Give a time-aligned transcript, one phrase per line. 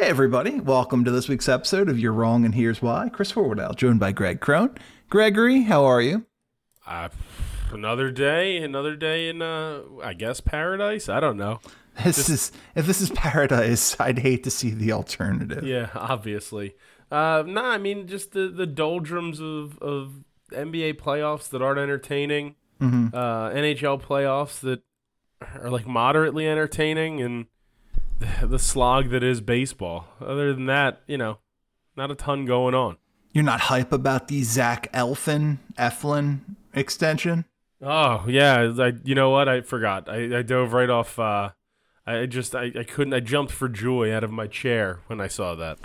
[0.00, 3.10] Hey everybody, welcome to this week's episode of You're Wrong and Here's Why.
[3.10, 4.74] Chris Horwedel, joined by Greg Crone.
[5.10, 6.24] Gregory, how are you?
[6.86, 7.10] Uh,
[7.70, 11.10] another day, another day in, uh, I guess paradise.
[11.10, 11.60] I don't know.
[12.02, 15.64] This is if this is paradise, I'd hate to see the alternative.
[15.64, 16.76] Yeah, obviously.
[17.10, 22.54] Uh, nah, I mean just the the doldrums of of NBA playoffs that aren't entertaining.
[22.80, 23.14] Mm-hmm.
[23.14, 24.80] Uh, NHL playoffs that
[25.42, 27.46] are like moderately entertaining, and
[28.42, 30.06] the, slog that is baseball.
[30.20, 31.38] Other than that, you know,
[31.96, 32.96] not a ton going on.
[33.32, 36.40] You're not hype about the Zach Elfin Eflin
[36.74, 37.44] extension?
[37.82, 40.08] Oh yeah, I you know what I forgot.
[40.08, 41.18] I, I dove right off.
[41.18, 41.50] Uh,
[42.06, 43.14] I just I, I couldn't.
[43.14, 45.78] I jumped for joy out of my chair when I saw that.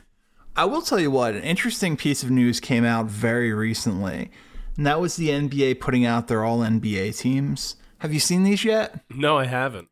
[0.58, 4.32] I will tell you what, an interesting piece of news came out very recently.
[4.78, 7.76] And that was the NBA putting out their all NBA teams.
[8.00, 9.02] Have you seen these yet?
[9.10, 9.90] No, I haven't.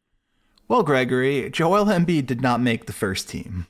[0.74, 3.68] Well, Gregory, Joel Embiid did not make the first team.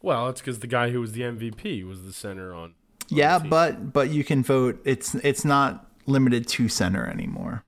[0.00, 2.62] Well, it's because the guy who was the MVP was the center on.
[2.62, 2.74] on
[3.10, 4.80] Yeah, but but you can vote.
[4.86, 7.62] It's it's not limited to center anymore.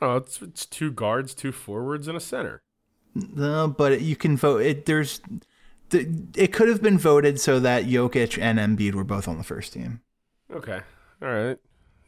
[0.00, 2.64] oh, it's it's two guards, two forwards, and a center.
[3.14, 4.62] No, but you can vote.
[4.62, 5.20] It there's
[5.90, 9.44] th- it could have been voted so that Jokic and Embiid were both on the
[9.44, 10.00] first team.
[10.52, 10.80] Okay,
[11.22, 11.58] all right.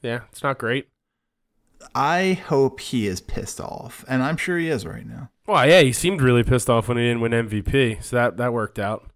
[0.02, 0.88] Yeah, it's not great.
[1.94, 5.30] I hope he is pissed off, and I'm sure he is right now.
[5.46, 8.52] Well, yeah, he seemed really pissed off when he didn't win MVP, so that that
[8.52, 9.10] worked out.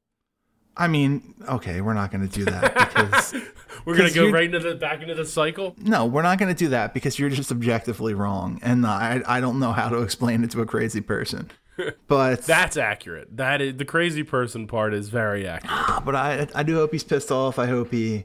[0.77, 3.34] I mean, okay, we're not going to do that because
[3.84, 5.74] We're going to go right into the back into the cycle.
[5.78, 9.40] no, we're not going to do that because you're just objectively wrong, and I I
[9.40, 11.50] don't know how to explain it to a crazy person.
[12.08, 13.36] But That's accurate.
[13.36, 16.05] That is the crazy person part is very accurate.
[16.05, 17.56] but I I do hope he's pissed off.
[17.56, 18.24] I hope he,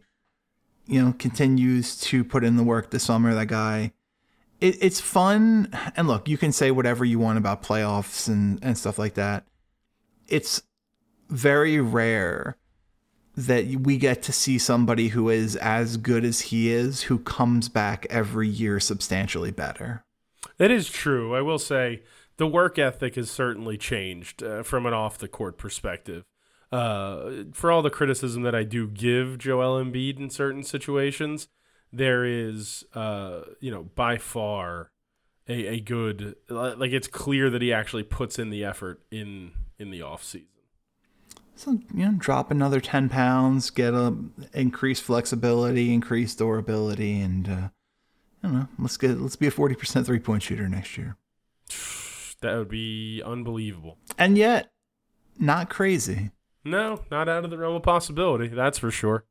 [0.87, 3.35] you know, continues to put in the work this summer.
[3.35, 3.93] That guy,
[4.63, 5.69] it, it's fun.
[5.95, 9.45] And look, you can say whatever you want about playoffs and and stuff like that.
[10.27, 10.63] It's
[11.29, 12.57] very rare
[13.35, 17.67] that we get to see somebody who is as good as he is who comes
[17.67, 20.05] back every year substantially better.
[20.57, 21.35] That is true.
[21.35, 22.03] I will say
[22.37, 26.23] the work ethic has certainly changed uh, from an off the court perspective.
[26.71, 31.47] Uh, for all the criticism that I do give Joel Embiid in certain situations,
[31.93, 34.91] there is, uh, you know, by far
[35.47, 39.91] a, a good like it's clear that he actually puts in the effort in in
[39.91, 40.47] the off season.
[41.55, 44.15] So you know, drop another ten pounds, get a
[44.53, 47.69] increased flexibility, increased durability, and uh,
[48.43, 48.67] I don't know.
[48.79, 51.17] Let's get let's be a forty percent three point shooter next year.
[52.41, 53.97] That would be unbelievable.
[54.17, 54.69] And yet,
[55.39, 56.31] not crazy.
[56.65, 58.49] No, not out of the realm of possibility.
[58.49, 59.23] That's for sure.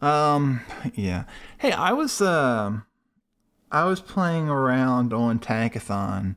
[0.00, 0.60] Um,
[0.94, 1.24] yeah.
[1.58, 2.84] Hey, I was um,
[3.70, 6.36] I was playing around on Tankathon,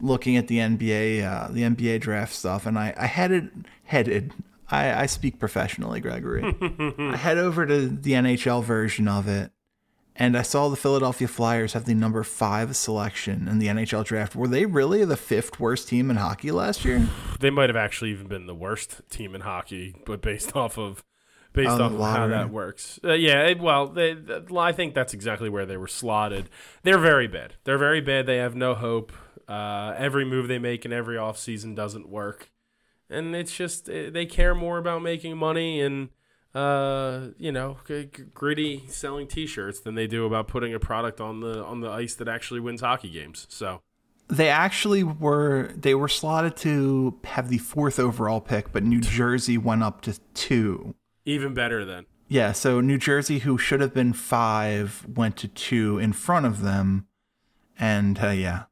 [0.00, 4.32] looking at the NBA, uh, the NBA draft stuff, and I I headed headed.
[4.68, 6.42] I, I speak professionally, Gregory.
[6.98, 9.52] I head over to the NHL version of it,
[10.16, 14.34] and I saw the Philadelphia Flyers have the number five selection in the NHL draft.
[14.34, 17.06] Were they really the fifth worst team in hockey last year?
[17.38, 21.04] They might have actually even been the worst team in hockey, but based off of
[21.56, 23.00] based off of how that works.
[23.02, 26.48] Uh, yeah, well, they, th- I think that's exactly where they were slotted.
[26.84, 27.54] They're very bad.
[27.64, 28.26] They're very bad.
[28.26, 29.12] They have no hope.
[29.48, 32.50] Uh, every move they make in every offseason doesn't work.
[33.08, 36.10] And it's just uh, they care more about making money and
[36.54, 37.76] uh, you know,
[38.32, 42.14] gritty selling T-shirts than they do about putting a product on the on the ice
[42.14, 43.46] that actually wins hockey games.
[43.50, 43.82] So
[44.28, 49.58] they actually were they were slotted to have the fourth overall pick, but New Jersey
[49.58, 50.94] went up to two.
[51.26, 52.06] Even better then.
[52.28, 56.62] Yeah, so New Jersey, who should have been five, went to two in front of
[56.62, 57.06] them,
[57.78, 58.64] and uh, yeah,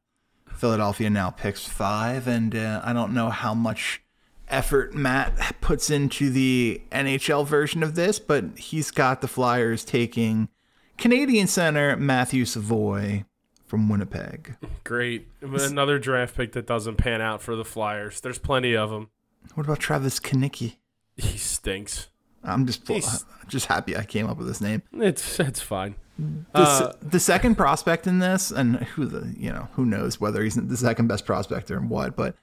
[0.53, 4.01] Philadelphia now picks five, and uh, I don't know how much
[4.47, 10.49] effort Matt puts into the NHL version of this, but he's got the Flyers taking
[10.97, 13.25] Canadian center Matthew Savoie
[13.65, 14.57] from Winnipeg.
[14.83, 15.27] Great.
[15.41, 18.21] Another draft pick that doesn't pan out for the Flyers.
[18.21, 19.09] There's plenty of them.
[19.55, 20.77] What about Travis Konecny?
[21.17, 22.09] He stinks.
[22.45, 24.81] I'm just He's- just happy I came up with this name.
[24.93, 25.95] It's it's fine.
[26.17, 30.41] The, Uh, the second prospect in this, and who the you know who knows whether
[30.43, 32.35] he's the second best prospect or what, but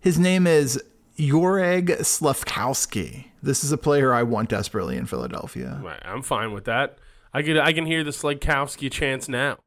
[0.00, 0.82] his name is
[1.18, 3.26] Juraj Slafkovsky.
[3.42, 5.80] This is a player I want desperately in Philadelphia.
[5.82, 6.98] Right, I'm fine with that.
[7.32, 9.58] I could I can hear the Slagkowski chants now.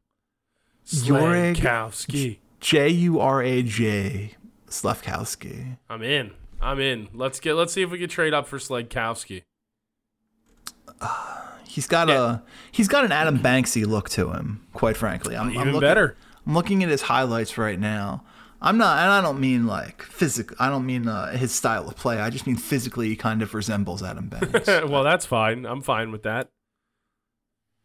[0.86, 2.40] Slagkowski.
[2.60, 4.36] J U R A J
[4.68, 5.78] Slafkovsky.
[5.90, 6.32] I'm in.
[6.62, 7.10] I'm in.
[7.14, 8.58] Let's get let's see if we can trade up for
[11.08, 11.68] Slagkowski.
[11.68, 12.34] He's got Yeah.
[12.36, 12.40] a
[12.72, 14.66] he's got an Adam Banksy look to him.
[14.74, 16.16] Quite frankly, I'm, I'm Even looking, better.
[16.46, 18.24] I'm looking at his highlights right now.
[18.62, 20.56] I'm not, and I don't mean like physical.
[20.60, 22.20] I don't mean uh, his style of play.
[22.20, 24.68] I just mean physically, he kind of resembles Adam Banks.
[24.68, 25.66] well, that's fine.
[25.66, 26.50] I'm fine with that.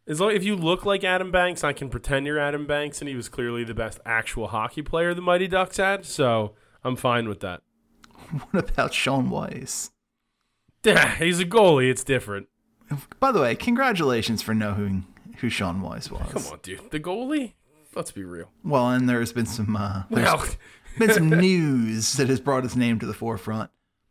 [0.06, 3.08] As long if you look like Adam Banks, I can pretend you're Adam Banks, and
[3.08, 6.06] he was clearly the best actual hockey player the Mighty Ducks had.
[6.06, 6.54] So
[6.84, 7.62] I'm fine with that.
[8.50, 9.90] what about Shaun Weiss?
[10.84, 11.90] He's a goalie.
[11.90, 12.46] It's different.
[13.20, 15.06] By the way, congratulations for knowing
[15.38, 16.30] who Shaun Weiss was.
[16.32, 16.90] Come on, dude.
[16.90, 17.52] The goalie.
[17.94, 18.50] Let's be real.
[18.64, 20.46] Well, and there's been some uh, there's Well,
[20.98, 23.70] been some news that has brought his name to the forefront.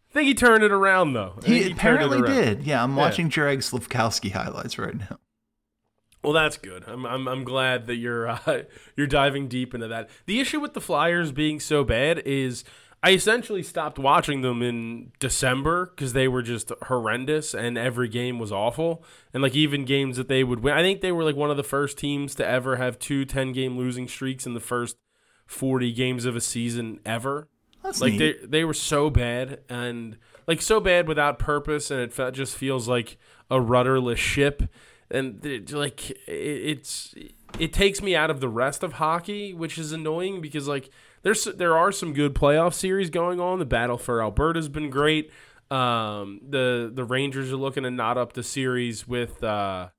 [0.10, 1.36] I think he turned it around though.
[1.42, 2.64] Think He, apparently did.
[2.64, 5.20] Yeah, I'm watching Juraj Slafkovsky highlights right now.
[6.24, 6.84] Well, that's good.
[6.88, 8.64] I'm I'm, I'm glad that you're uh,
[8.96, 10.10] you're diving deep into that.
[10.26, 12.64] The issue with the Flyers being so bad is
[13.04, 18.40] I essentially stopped watching them in December because they were just horrendous and every game
[18.40, 19.04] was awful.
[19.34, 21.58] And like even games that they would win, I think they were like one of
[21.58, 24.98] the first teams to ever have two 10 game losing streaks in the first
[25.46, 27.48] 40 games of a season ever.
[27.84, 28.42] That's Like neat.
[28.42, 30.18] they they were so bad and
[30.48, 33.18] like so bad without purpose, and it just feels like
[33.50, 34.64] a rudderless ship.
[35.10, 37.16] And it, like it, it's
[37.60, 40.90] it takes me out of the rest of hockey, which is annoying because like
[41.24, 43.60] there's there are some good playoff series going on.
[43.60, 45.32] The battle for Alberta's been great.
[45.70, 49.90] Um, the the Rangers are looking to knot up the series with uh,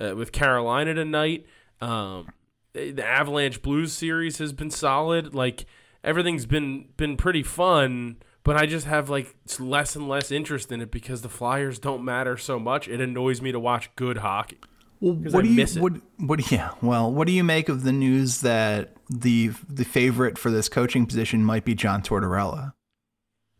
[0.00, 1.46] uh with Carolina tonight.
[1.80, 2.28] Um,
[2.72, 5.34] the Avalanche Blues series has been solid.
[5.34, 5.66] Like
[6.04, 10.80] everything's been been pretty fun, but I just have like less and less interest in
[10.80, 12.88] it because the Flyers don't matter so much.
[12.88, 14.58] It annoys me to watch good hockey.
[15.00, 16.70] Well, what I do you what what yeah?
[16.82, 21.06] Well, what do you make of the news that the the favorite for this coaching
[21.06, 22.72] position might be John Tortorella?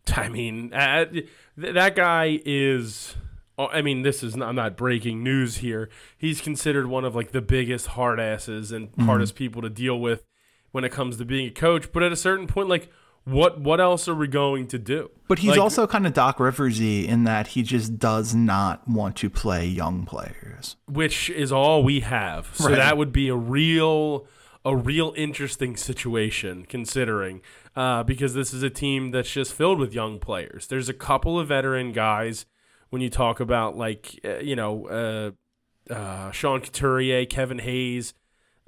[0.17, 3.17] I mean, uh, th- that guy is.
[3.59, 5.89] oh, I mean, this is not, I'm not breaking news here.
[6.17, 10.25] He's considered one of like the biggest hard asses and hardest people to deal with
[10.73, 11.93] when it comes to being a coach.
[11.93, 12.91] But at a certain point, like,
[13.27, 15.11] what what else are we going to do?
[15.29, 19.17] But he's Like, also kind of Doc Riversy in that he just does not want
[19.17, 20.77] to play young players.
[20.87, 22.51] which is all we have.
[22.55, 22.77] So Right.
[22.77, 24.27] that would be a real
[24.65, 27.41] a real interesting situation considering
[27.77, 30.67] uh, because this is a team that's just filled with young players.
[30.69, 32.47] There's a couple of veteran guys
[32.91, 38.15] when you talk about like uh, you know uh, uh, Sean Couturier, Kevin Hayes.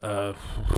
[0.02, 0.32] Uh,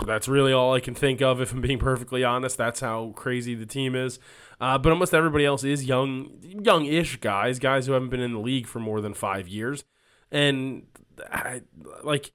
[0.06, 1.40] that's really all I can think of.
[1.40, 4.18] If I'm being perfectly honest, that's how crazy the team is.
[4.60, 8.40] Uh, but almost everybody else is young, young-ish guys, guys who haven't been in the
[8.40, 9.84] league for more than five years,
[10.30, 10.86] and
[11.32, 11.62] I,
[12.02, 12.32] like,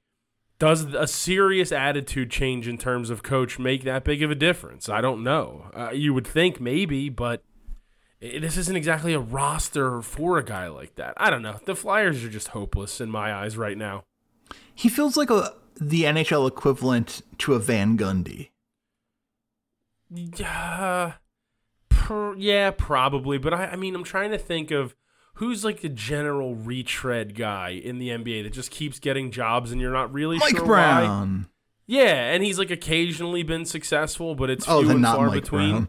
[0.58, 4.88] does a serious attitude change in terms of coach make that big of a difference?
[4.88, 5.70] I don't know.
[5.74, 7.42] Uh, you would think maybe, but
[8.20, 11.14] this isn't exactly a roster for a guy like that.
[11.16, 11.60] I don't know.
[11.64, 14.04] The Flyers are just hopeless in my eyes right now.
[14.74, 18.50] He feels like a the NHL equivalent to a Van Gundy.
[20.10, 21.14] Yeah,
[21.88, 23.38] per, yeah, probably.
[23.38, 24.94] But I, I mean, I'm trying to think of
[25.34, 29.80] who's like the general retread guy in the NBA that just keeps getting jobs, and
[29.80, 30.66] you're not really Mike sure why.
[30.66, 31.48] Brown.
[31.88, 35.42] Yeah, and he's like occasionally been successful, but it's Oh, few and not far Mike
[35.42, 35.88] between.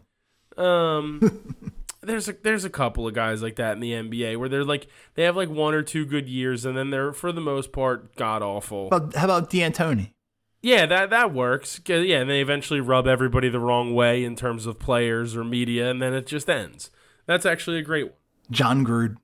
[0.56, 0.66] Brown.
[0.66, 1.54] Um,
[2.08, 4.88] there's a there's a couple of guys like that in the NBA where they're like
[5.14, 8.16] they have like one or two good years, and then they're for the most part
[8.16, 8.88] god awful.
[8.88, 10.12] But how about D'Antoni?
[10.60, 11.80] Yeah, that that works.
[11.86, 15.90] Yeah, and they eventually rub everybody the wrong way in terms of players or media,
[15.90, 16.90] and then it just ends.
[17.26, 18.14] That's actually a great one.
[18.50, 19.16] Jon Gruden.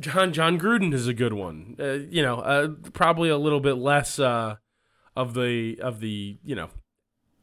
[0.00, 1.76] John Jon Gruden is a good one.
[1.78, 4.56] Uh, you know, uh, probably a little bit less uh,
[5.14, 6.70] of the of the you know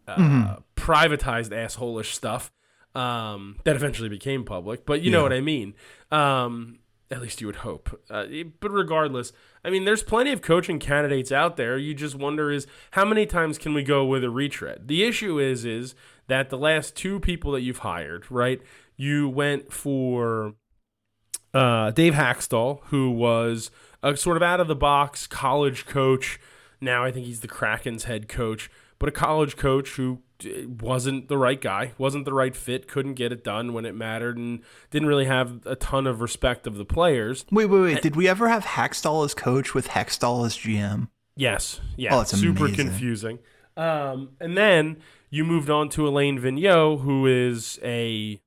[0.07, 2.51] uh, privatized assholish stuff
[2.99, 4.85] um, that eventually became public.
[4.85, 5.73] But you know what I mean.
[6.11, 6.79] Um,
[7.11, 7.99] at least you would hope.
[8.09, 8.25] Uh,
[8.59, 9.31] but regardless,
[9.63, 11.77] I mean, there's plenty of coaching candidates out there.
[11.77, 14.87] You just wonder is how many times can we go with a retread?
[14.87, 15.95] The issue is is
[16.27, 18.61] that the last two people that you've hired, right?
[18.97, 20.55] You went for
[21.53, 23.71] uh, Dave Hakstol, who was
[24.03, 26.39] a sort of out of the box college coach.
[26.81, 30.21] Now I think he's the Kraken's head coach, but a college coach who
[30.81, 34.37] wasn't the right guy, wasn't the right fit, couldn't get it done when it mattered,
[34.37, 37.45] and didn't really have a ton of respect of the players.
[37.51, 38.01] Wait, wait, wait.
[38.01, 41.09] Did we ever have Hakstol as coach with Hextall as GM?
[41.35, 42.85] Yes, yeah, Oh, it's super amazing.
[42.87, 43.39] confusing.
[43.77, 44.97] Um, and then
[45.29, 48.41] you moved on to Alain Vigneault, who is a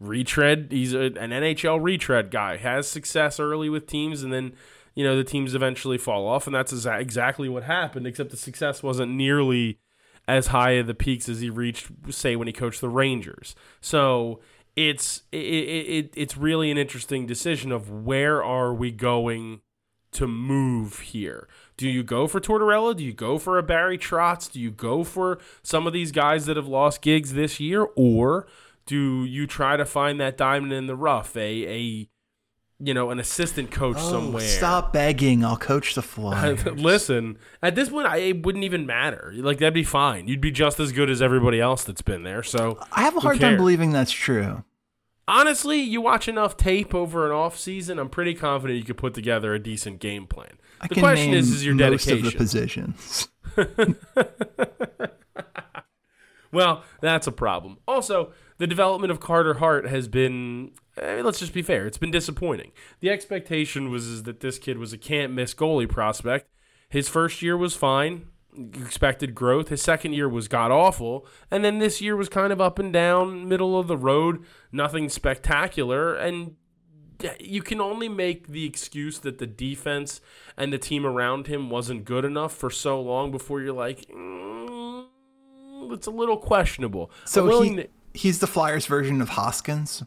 [0.00, 0.68] retread.
[0.70, 2.56] He's a, an NHL retread guy.
[2.56, 4.52] Has success early with teams, and then
[4.94, 8.06] you know the teams eventually fall off, and that's exa- exactly what happened.
[8.06, 9.78] Except the success wasn't nearly
[10.28, 13.56] as high at the peaks as he reached, say, when he coached the Rangers.
[13.80, 14.40] So
[14.76, 19.62] it's it, it, it's really an interesting decision of where are we going
[20.12, 21.48] to move here.
[21.76, 22.94] Do you go for Tortorella?
[22.96, 24.52] Do you go for a Barry Trotz?
[24.52, 28.46] Do you go for some of these guys that have lost gigs this year, or
[28.86, 32.08] do you try to find that diamond in the rough, a a
[32.80, 34.42] you know an assistant coach Oh, somewhere?
[34.46, 35.44] Stop begging.
[35.44, 36.64] I'll coach the Flyers.
[36.64, 39.32] Listen, at this point, I, it wouldn't even matter.
[39.36, 40.28] Like that'd be fine.
[40.28, 42.42] You'd be just as good as everybody else that's been there.
[42.42, 44.64] So I have a hard time believing that's true.
[45.26, 49.12] honestly, you watch enough tape over an off season, I'm pretty confident you could put
[49.14, 50.58] together a decent game plan.
[50.80, 52.26] I the question is, is your most dedication.
[52.26, 53.28] of the positions.
[56.50, 57.76] Well, that's a problem.
[57.86, 62.10] Also, the development of Carter Hart has been, eh, let's just be fair, it's been
[62.10, 62.72] disappointing.
[63.00, 66.48] The expectation was is that this kid was a can't miss goalie prospect.
[66.88, 68.26] His first year was fine,
[68.74, 69.68] expected growth.
[69.68, 71.26] His second year was god awful.
[71.50, 75.08] And then this year was kind of up and down, middle of the road, nothing
[75.08, 76.14] spectacular.
[76.14, 76.56] And
[77.38, 80.20] you can only make the excuse that the defense
[80.56, 85.06] and the team around him wasn't good enough for so long before you're like, mm,
[85.92, 87.10] it's a little questionable.
[87.24, 90.02] So willing he, to- he's the Flyers version of Hoskins.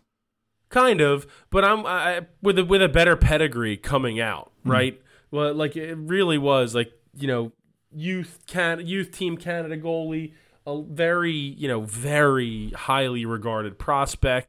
[0.70, 4.72] kind of, but I'm I, with a, with a better pedigree coming out, Hmm.
[4.72, 5.02] right?
[5.32, 7.52] Well, like it really was like you know
[7.94, 10.34] youth can youth team Canada goalie,
[10.66, 14.48] a very you know very highly regarded prospect.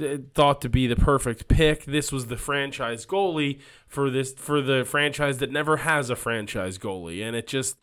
[0.00, 1.84] uh, Thought to be the perfect pick.
[1.84, 6.78] This was the franchise goalie for this for the franchise that never has a franchise
[6.78, 7.76] goalie, and it just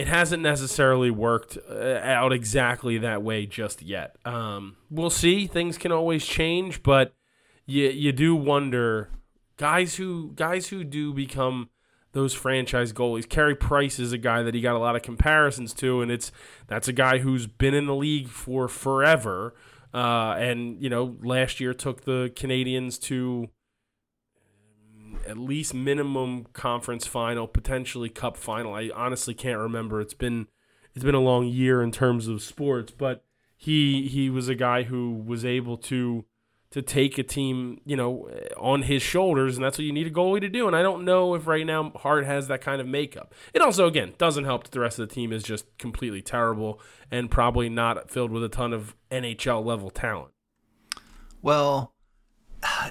[0.00, 4.16] it hasn't necessarily worked uh, out exactly that way just yet.
[4.24, 5.46] Um, we'll see.
[5.46, 7.12] Things can always change, but
[7.66, 9.10] you you do wonder
[9.58, 11.68] guys who guys who do become
[12.12, 13.28] those franchise goalies.
[13.28, 16.32] Carey Price is a guy that he got a lot of comparisons to, and it's
[16.66, 19.54] that's a guy who's been in the league for forever.
[19.92, 23.50] Uh, and you know, last year took the Canadiens to
[25.26, 28.74] at least minimum conference final, potentially cup final.
[28.74, 30.00] I honestly can't remember.
[30.00, 30.48] It's been
[30.94, 33.24] it's been a long year in terms of sports, but
[33.56, 36.24] he he was a guy who was able to
[36.70, 40.10] to take a team, you know, on his shoulders, and that's what you need a
[40.10, 40.68] goalie to do.
[40.68, 43.34] And I don't know if right now Hart has that kind of makeup.
[43.52, 46.80] It also, again, doesn't help that the rest of the team is just completely terrible
[47.10, 50.30] and probably not filled with a ton of NHL level talent.
[51.42, 51.92] Well,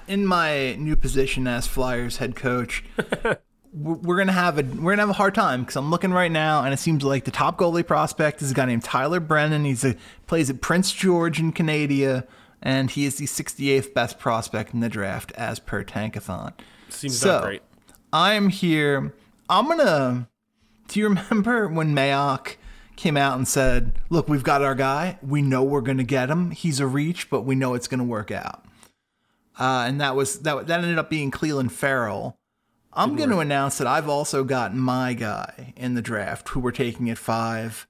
[0.07, 2.83] in my new position as Flyers head coach,
[3.73, 6.63] we're gonna have a we're gonna have a hard time because I'm looking right now,
[6.63, 9.65] and it seems like the top goalie prospect is a guy named Tyler Brennan.
[9.65, 9.95] He's a
[10.27, 12.25] plays at Prince George in Canada,
[12.61, 16.53] and he is the 68th best prospect in the draft as per Tankathon.
[16.89, 17.61] Seems So- not great.
[18.11, 19.13] I'm here.
[19.49, 20.27] I'm gonna.
[20.87, 22.55] Do you remember when Mayock
[22.95, 25.19] came out and said, "Look, we've got our guy.
[25.21, 26.49] We know we're gonna get him.
[26.51, 28.65] He's a reach, but we know it's gonna work out."
[29.59, 30.67] Uh, and that was that.
[30.67, 32.37] That ended up being Clelin Ferrell.
[32.93, 36.71] I'm going to announce that I've also got my guy in the draft, who we're
[36.71, 37.87] taking at five,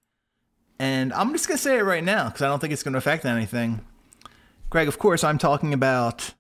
[0.78, 2.98] and I'm just gonna say it right now because I don't think it's going to
[2.98, 3.86] affect anything.
[4.70, 6.34] Greg, of course, I'm talking about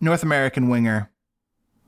[0.00, 1.10] North American winger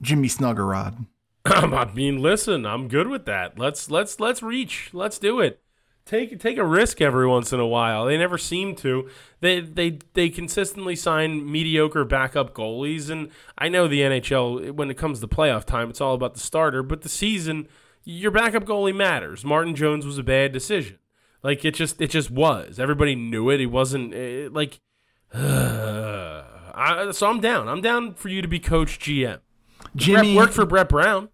[0.01, 1.07] Jimmy Snuggerud.
[1.45, 3.57] I mean, listen, I'm good with that.
[3.57, 4.89] Let's let's let's reach.
[4.93, 5.61] Let's do it.
[6.07, 8.05] Take take a risk every once in a while.
[8.05, 9.09] They never seem to.
[9.41, 14.97] They they they consistently sign mediocre backup goalies, and I know the NHL when it
[14.97, 16.81] comes to playoff time, it's all about the starter.
[16.81, 17.67] But the season,
[18.05, 19.43] your backup goalie matters.
[19.43, 20.97] Martin Jones was a bad decision.
[21.43, 22.79] Like it just it just was.
[22.79, 23.59] Everybody knew it.
[23.59, 24.79] He wasn't eh, like.
[26.79, 27.67] I, so I'm down.
[27.67, 29.39] I'm down for you to be coach GM.
[29.95, 31.29] Jimmy Brett worked for Brett Brown.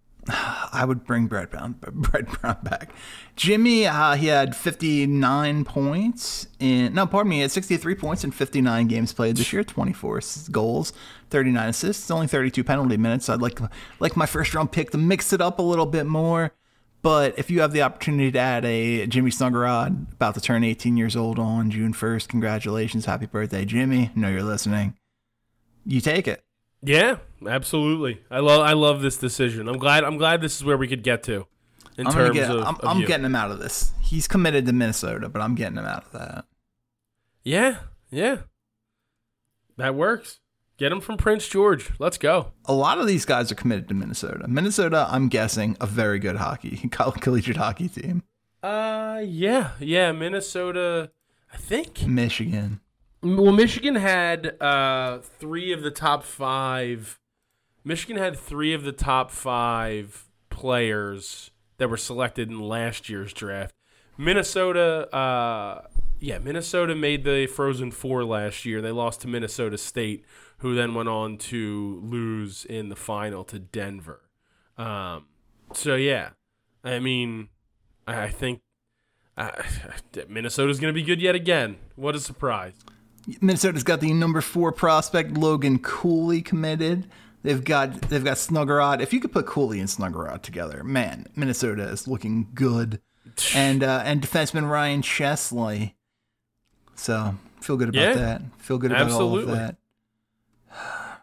[0.74, 2.92] I would bring Brett Brown, Brett Brown back.
[3.36, 6.94] Jimmy, uh, he had 59 points in.
[6.94, 9.64] No, pardon me, he had 63 points in 59 games played this year.
[9.64, 10.92] 24 goals,
[11.30, 13.26] 39 assists, only 32 penalty minutes.
[13.26, 13.60] So I'd like
[14.00, 16.52] like my first round pick to mix it up a little bit more.
[17.04, 20.96] But if you have the opportunity to add a Jimmy Snuggerud, about to turn 18
[20.96, 24.10] years old on June 1st, congratulations, happy birthday, Jimmy.
[24.16, 24.96] Know you're listening.
[25.86, 26.46] You take it.
[26.84, 28.22] Yeah, absolutely.
[28.30, 29.68] I love I love this decision.
[29.68, 31.48] I'm glad I'm glad this is where we could get to
[31.98, 33.94] in I'm, terms get, of, I'm, of I'm getting him out of this.
[34.02, 36.46] He's committed to Minnesota, but I'm getting him out of that.
[37.44, 37.78] Yeah,
[38.12, 38.38] yeah.
[39.78, 40.40] That works.
[40.78, 41.92] Get him from Prince George.
[42.00, 42.52] Let's go.
[42.66, 44.48] A lot of these guys are committed to Minnesota.
[44.48, 48.24] Minnesota, I'm guessing, a very good hockey, coll- collegiate hockey team.
[48.62, 51.12] Uh yeah, yeah, Minnesota
[51.54, 52.06] I think.
[52.08, 52.80] Michigan.
[53.24, 57.22] Well, Michigan had uh, three of the top five.
[57.86, 63.74] Michigan had three of the top five players that were selected in last year's draft.
[64.18, 65.88] Minnesota, uh,
[66.20, 68.82] yeah, Minnesota made the Frozen Four last year.
[68.82, 70.26] They lost to Minnesota State,
[70.58, 74.20] who then went on to lose in the final to Denver.
[74.78, 75.28] Um,
[75.72, 76.32] so yeah,
[76.84, 77.48] I mean,
[78.06, 78.60] I think
[79.38, 79.52] uh,
[80.28, 81.78] Minnesota's going to be good yet again.
[81.96, 82.74] What a surprise!
[83.42, 87.10] Minnesota's got the number four prospect Logan Cooley committed.
[87.44, 89.02] They've got they've got Snuggerud.
[89.02, 93.02] If you could put Cooley and Snuggerud together, man, Minnesota is looking good.
[93.56, 95.96] And uh, and defenseman Ryan Chesley.
[96.94, 98.42] So feel good about Yeah, that.
[98.60, 99.54] Feel good about absolutely.
[99.54, 99.76] all of
[100.72, 101.22] that.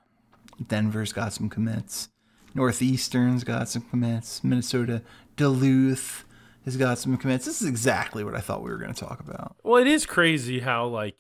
[0.69, 2.09] Denver's got some commits.
[2.55, 4.43] Northeastern's got some commits.
[4.43, 5.03] Minnesota
[5.37, 6.25] Duluth
[6.65, 7.45] has got some commits.
[7.45, 9.57] This is exactly what I thought we were going to talk about.
[9.63, 11.17] Well, it is crazy how like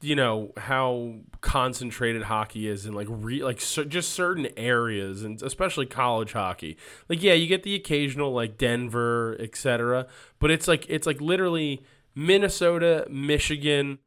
[0.00, 5.42] you know how concentrated hockey is in like re- like cer- just certain areas and
[5.42, 6.76] especially college hockey.
[7.08, 10.06] Like yeah, you get the occasional like Denver, etc.,
[10.38, 11.82] but it's like it's like literally
[12.14, 13.98] Minnesota, Michigan,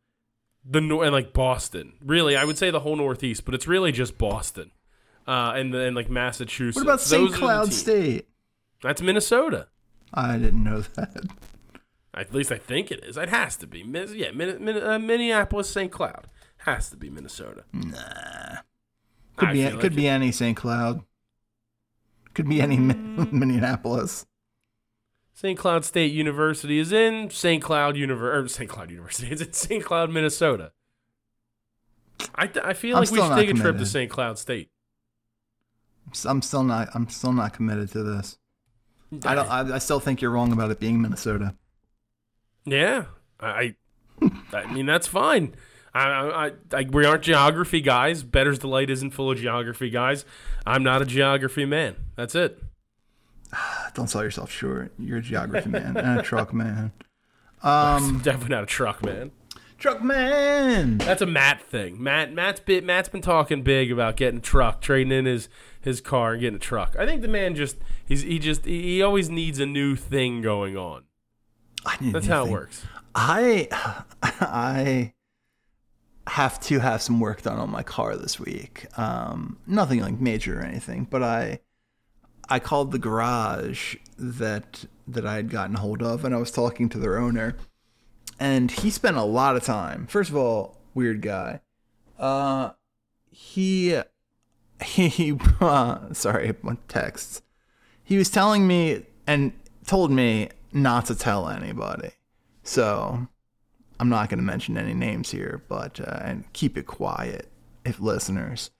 [0.65, 1.93] the nor- and like Boston.
[2.03, 4.71] Really, I would say the whole Northeast, but it's really just Boston.
[5.27, 6.75] Uh, and and like Massachusetts.
[6.75, 7.21] What about St.
[7.21, 7.73] Those are the Cloud.
[7.73, 8.27] State?
[8.81, 9.67] That's Minnesota.
[10.13, 11.25] I didn't know that.
[12.13, 13.15] At least I think it is.
[13.17, 13.83] It has to be.
[13.83, 15.91] Min- yeah, Min- Min- uh, Minneapolis, St.
[15.91, 16.27] Cloud
[16.57, 17.63] has to be Minnesota.
[17.71, 18.57] Nah,
[19.37, 20.57] Could I be feel could like be any St.
[20.57, 21.03] Cloud.
[22.33, 24.25] Could be any Min- Minneapolis.
[25.33, 25.57] St.
[25.57, 27.63] Cloud State University is in St.
[27.63, 28.69] Cloud Univer- or St.
[28.69, 29.27] Cloud University.
[29.31, 29.83] It's in St.
[29.83, 30.73] Cloud, Minnesota.
[32.35, 33.85] I, th- I feel I'm like we should not take a trip to.
[33.85, 34.11] St.
[34.11, 34.69] Cloud State.
[36.25, 36.89] I'm still not.
[36.93, 38.37] I'm still not committed to this.
[39.25, 39.49] I don't.
[39.49, 41.55] I, I still think you're wrong about it being Minnesota.
[42.65, 43.05] Yeah,
[43.39, 43.75] I,
[44.53, 45.55] I mean that's fine.
[45.93, 48.23] I, I, I, we aren't geography guys.
[48.23, 50.23] Better's Delight isn't full of geography guys.
[50.65, 51.95] I'm not a geography man.
[52.15, 52.63] That's it.
[53.93, 54.93] Don't sell yourself short.
[54.97, 56.93] You're a geography man and a truck man.
[57.63, 59.31] Um, Definitely not a truck man.
[59.77, 60.99] truck man.
[60.99, 62.01] That's a Matt thing.
[62.01, 65.49] Matt Matt's been Matt's been talking big about getting a truck, trading in his
[65.81, 66.95] his car and getting a truck.
[66.97, 70.77] I think the man just he's he just he always needs a new thing going
[70.77, 71.03] on.
[71.85, 72.83] I need That's how it works.
[73.15, 73.67] I
[74.23, 75.13] I
[76.27, 78.85] have to have some work done on my car this week.
[78.97, 81.59] Um, nothing like major or anything, but I
[82.49, 86.89] I called the garage that that I had gotten hold of, and I was talking
[86.89, 87.55] to their owner,
[88.39, 90.07] and he spent a lot of time.
[90.07, 91.61] First of all, weird guy.
[92.19, 92.71] Uh,
[93.29, 93.99] he
[94.83, 97.41] he uh, sorry, my texts.
[98.03, 99.53] He was telling me and
[99.85, 102.11] told me not to tell anybody.
[102.63, 103.27] So
[103.99, 107.49] I'm not going to mention any names here, but uh, and keep it quiet
[107.85, 108.71] if listeners.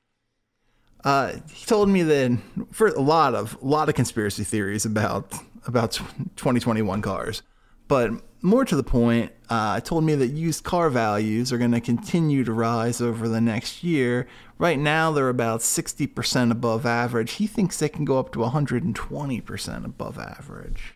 [1.04, 2.40] Uh, he told me that
[2.72, 5.34] for a lot of a lot of conspiracy theories about
[5.66, 5.94] about
[6.36, 7.42] 2021 cars,
[7.88, 11.82] but more to the point, uh, told me that used car values are going to
[11.82, 14.28] continue to rise over the next year.
[14.58, 17.34] Right now, they're about 60% above average.
[17.34, 20.96] He thinks they can go up to 120% above average.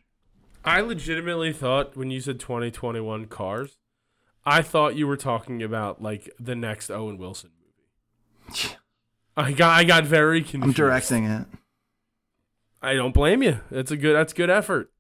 [0.65, 3.78] I legitimately thought when you said 2021 cars,
[4.45, 8.75] I thought you were talking about like the next Owen Wilson movie.
[9.38, 10.65] I got I got very confused.
[10.65, 11.47] I'm directing it.
[12.82, 13.60] I don't blame you.
[13.71, 14.15] That's a good.
[14.15, 14.91] That's good effort.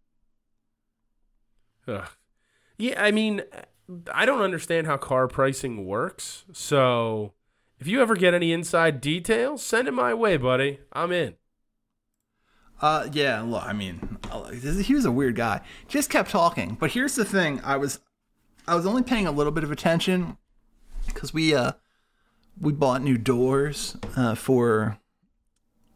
[1.87, 2.09] Ugh.
[2.77, 3.43] Yeah, I mean,
[4.13, 6.45] I don't understand how car pricing works.
[6.51, 7.33] So,
[7.79, 10.79] if you ever get any inside details, send it my way, buddy.
[10.91, 11.35] I'm in.
[12.85, 13.41] Uh, yeah.
[13.41, 15.61] Look, I mean, uh, he was a weird guy.
[15.87, 16.77] Just kept talking.
[16.79, 17.99] But here's the thing: I was,
[18.67, 20.37] I was only paying a little bit of attention
[21.07, 21.71] because we, uh,
[22.61, 24.99] we bought new doors, uh, for,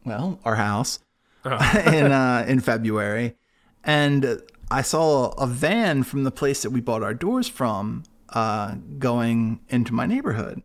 [0.04, 0.98] well, our house
[1.44, 3.36] in uh in February,
[3.84, 8.74] and I saw a van from the place that we bought our doors from, uh,
[8.98, 10.64] going into my neighborhood.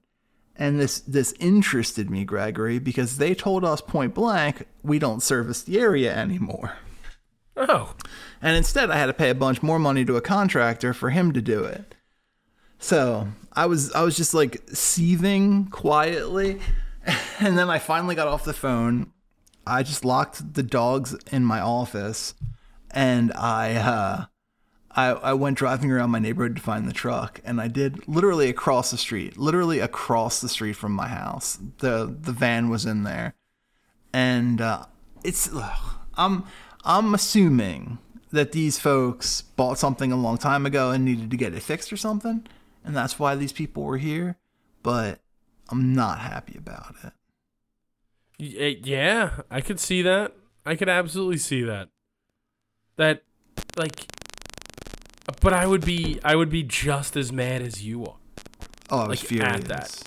[0.58, 5.62] And this this interested me, Gregory, because they told us point blank we don't service
[5.62, 6.78] the area anymore.
[7.58, 7.94] Oh,
[8.42, 11.32] And instead I had to pay a bunch more money to a contractor for him
[11.34, 11.96] to do it.
[12.80, 16.60] So I was I was just like seething quietly.
[17.40, 19.12] And then I finally got off the phone.
[19.68, 22.34] I just locked the dogs in my office
[22.90, 24.26] and I uh
[24.98, 28.50] I, I went driving around my neighborhood to find the truck, and I did literally
[28.50, 31.60] across the street, literally across the street from my house.
[31.80, 33.34] the The van was in there,
[34.14, 34.86] and uh,
[35.24, 36.46] it's ugh, I'm
[36.86, 37.98] I'm assuming
[38.32, 41.92] that these folks bought something a long time ago and needed to get it fixed
[41.92, 42.46] or something.
[42.84, 44.38] and that's why these people were here,
[44.84, 45.20] but
[45.70, 47.14] I'm not happy about it.
[48.40, 50.34] Eh, Yeah, I could see that.
[50.66, 51.90] I could absolutely see that.
[52.98, 53.24] That,
[53.78, 54.06] like,
[55.42, 58.16] but I would be, I would be just as mad as you are.
[58.90, 59.56] Oh, I was Like, furious.
[59.56, 60.04] at that.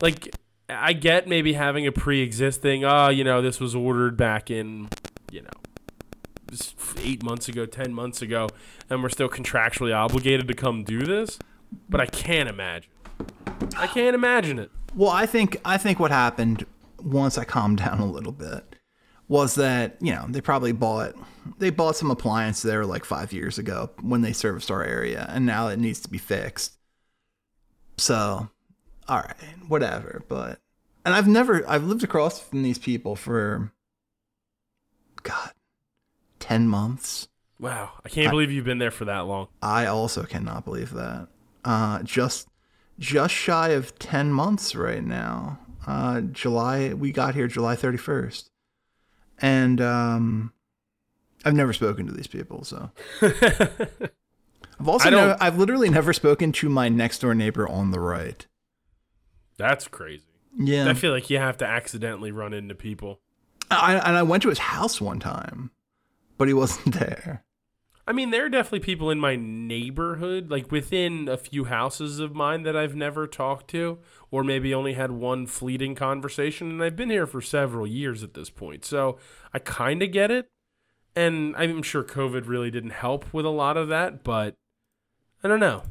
[0.00, 0.34] Like,
[0.68, 2.84] I get maybe having a pre-existing.
[2.84, 4.88] Oh, you know, this was ordered back in,
[5.30, 5.50] you know,
[7.00, 8.48] eight months ago, ten months ago,
[8.88, 11.38] and we're still contractually obligated to come do this.
[11.88, 12.90] But I can't imagine.
[13.76, 14.70] I can't imagine it.
[14.94, 16.64] Well, I think I think what happened
[17.02, 18.73] once I calmed down a little bit
[19.28, 21.14] was that you know they probably bought
[21.58, 25.46] they bought some appliance there like five years ago when they serviced our area, and
[25.46, 26.74] now it needs to be fixed.
[27.96, 28.48] So,
[29.08, 29.36] all right,
[29.68, 30.22] whatever.
[30.28, 30.60] But
[31.04, 33.72] and I've never I've lived across from these people for
[35.22, 35.52] God,
[36.38, 37.28] ten months.
[37.60, 39.48] Wow, I can't believe you've been there for that long.
[39.62, 41.28] I also cannot believe that.
[41.64, 42.48] Uh, just
[42.98, 45.58] just shy of ten months right now.
[45.86, 48.50] Uh, July we got here July thirty first,
[49.40, 50.52] and um,
[51.44, 52.64] I've never spoken to these people.
[52.64, 52.90] So
[53.22, 58.46] I've also never, I've literally never spoken to my next door neighbor on the right.
[59.56, 60.24] That's crazy.
[60.56, 63.20] Yeah, I feel like you have to accidentally run into people.
[63.70, 65.70] I, and I went to his house one time,
[66.38, 67.43] but he wasn't there.
[68.06, 72.34] I mean, there are definitely people in my neighborhood, like within a few houses of
[72.34, 73.98] mine, that I've never talked to,
[74.30, 76.70] or maybe only had one fleeting conversation.
[76.70, 78.84] And I've been here for several years at this point.
[78.84, 79.18] So
[79.54, 80.48] I kind of get it.
[81.16, 84.54] And I'm sure COVID really didn't help with a lot of that, but
[85.42, 85.84] I don't know.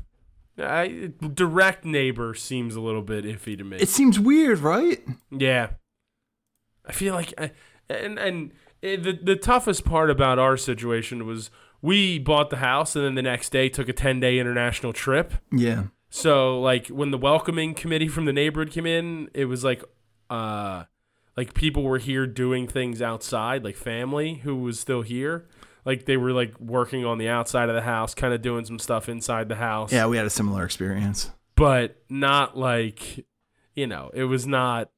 [0.57, 3.77] I, direct neighbor seems a little bit iffy to me.
[3.77, 5.01] It seems weird, right?
[5.31, 5.69] Yeah,
[6.85, 7.51] I feel like, I,
[7.89, 11.49] and and it, the the toughest part about our situation was
[11.83, 15.33] we bought the house and then the next day took a ten day international trip.
[15.51, 19.83] Yeah, So like when the welcoming committee from the neighborhood came in, it was like,
[20.31, 20.85] uh,
[21.37, 25.47] like people were here doing things outside, like family who was still here.
[25.85, 28.79] Like they were like working on the outside of the house, kind of doing some
[28.79, 31.29] stuff inside the house yeah, we had a similar experience.
[31.55, 33.25] but not like
[33.75, 34.89] you know it was not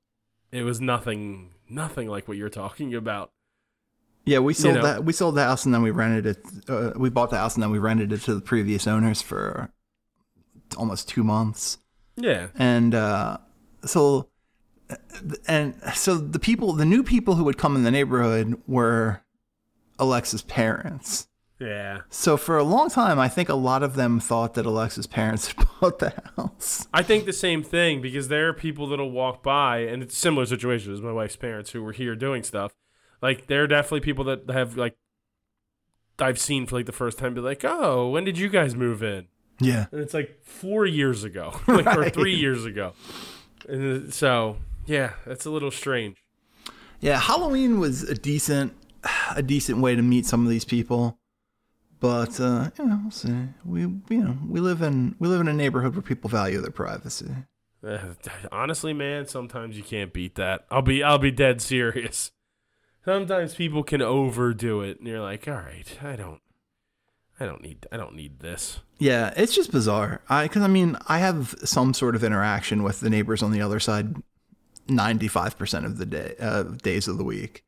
[0.52, 3.32] it was nothing nothing like what you're talking about
[4.26, 4.82] Yeah, we sold know.
[4.84, 5.06] that.
[5.06, 6.46] We sold the house and then we rented it.
[6.70, 9.70] Uh, we bought the house and then we rented it to the previous owners for
[10.78, 11.78] almost two months.
[12.16, 13.38] yeah And uh,
[13.86, 14.30] so,
[15.48, 19.22] and so the people, the new people who would come in the neighborhood were
[20.00, 21.28] Alexa's parents.
[21.60, 25.08] yeah So for a long time, I think a lot of them thought that Alexa's
[25.08, 26.88] parents had bought the house.
[26.94, 30.18] i think the same thing because there are people that'll walk by and it's a
[30.20, 32.74] similar situation as my wife's parents who were here doing stuff
[33.22, 34.96] like there are definitely people that have like
[36.20, 39.04] i've seen for like the first time be like oh when did you guys move
[39.04, 39.28] in
[39.60, 39.86] Yeah.
[39.92, 42.94] and it's like four years ago like or three years ago
[43.68, 46.18] and so yeah that's a little strange
[47.02, 48.74] Yeah, Halloween was a decent,
[49.36, 51.20] a decent way to meet some of these people,
[52.00, 53.36] but uh, you know, we'll see.
[53.66, 56.72] We, you know, we live in we live in a neighborhood where people value their
[56.72, 57.30] privacy.
[58.52, 60.66] Honestly, man, sometimes you can't beat that.
[60.72, 62.32] I'll be I'll be dead serious.
[63.06, 66.42] Sometimes people can overdo it, and you're like, all right, I don't,
[67.40, 68.80] I don't need, I don't need this.
[68.98, 70.22] Yeah, it's just bizarre.
[70.28, 73.62] I because I mean, I have some sort of interaction with the neighbors on the
[73.62, 74.16] other side,
[74.88, 77.64] ninety five percent of the day, uh, days of the week.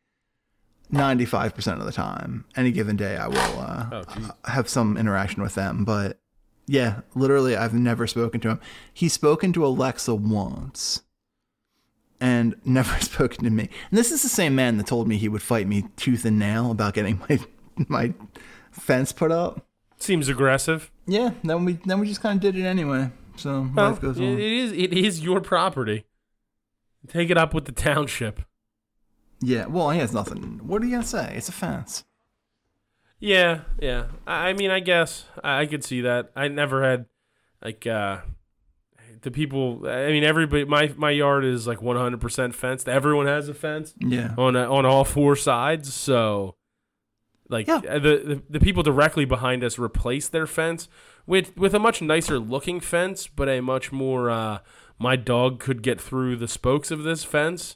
[0.89, 4.97] Ninety five percent of the time, any given day, I will uh, Oh, have some
[4.97, 5.83] interaction with them.
[5.83, 6.19] But
[6.65, 8.59] yeah, literally, I've never spoken to him.
[8.93, 11.01] He's spoken to Alexa once,
[12.19, 13.69] and never spoken to me.
[13.89, 16.39] And this is the same man that told me he would fight me tooth and
[16.39, 17.39] nail about getting my
[17.87, 18.13] my
[18.71, 19.65] fence put up.
[19.99, 20.91] Seems aggressive.
[21.07, 23.11] Yeah, then we then we just kind of did it anyway.
[23.35, 24.23] So Well, life goes on.
[24.23, 26.05] it is it is your property.
[27.07, 28.41] Take it up with the township.
[29.39, 30.59] Yeah, well, he has nothing.
[30.63, 31.33] What are you gonna say?
[31.37, 32.03] It's a fence.
[33.19, 34.07] Yeah, yeah.
[34.27, 36.31] I, mean, I guess I, I could see that.
[36.35, 37.05] I never had
[37.63, 38.19] like uh
[39.27, 39.81] the people.
[39.87, 40.63] I mean, everybody.
[40.65, 42.87] My my yard is like 100% fenced.
[42.87, 43.93] Everyone has a fence.
[43.99, 45.93] Yeah, on a, on all four sides.
[45.93, 46.55] So,
[47.49, 47.79] like Yeah.
[47.81, 50.87] the, the the people directly behind us replaced their fence
[51.25, 54.59] with with a much nicer looking fence, but a much more uh,
[54.97, 57.75] my dog could get through the spokes of this fence,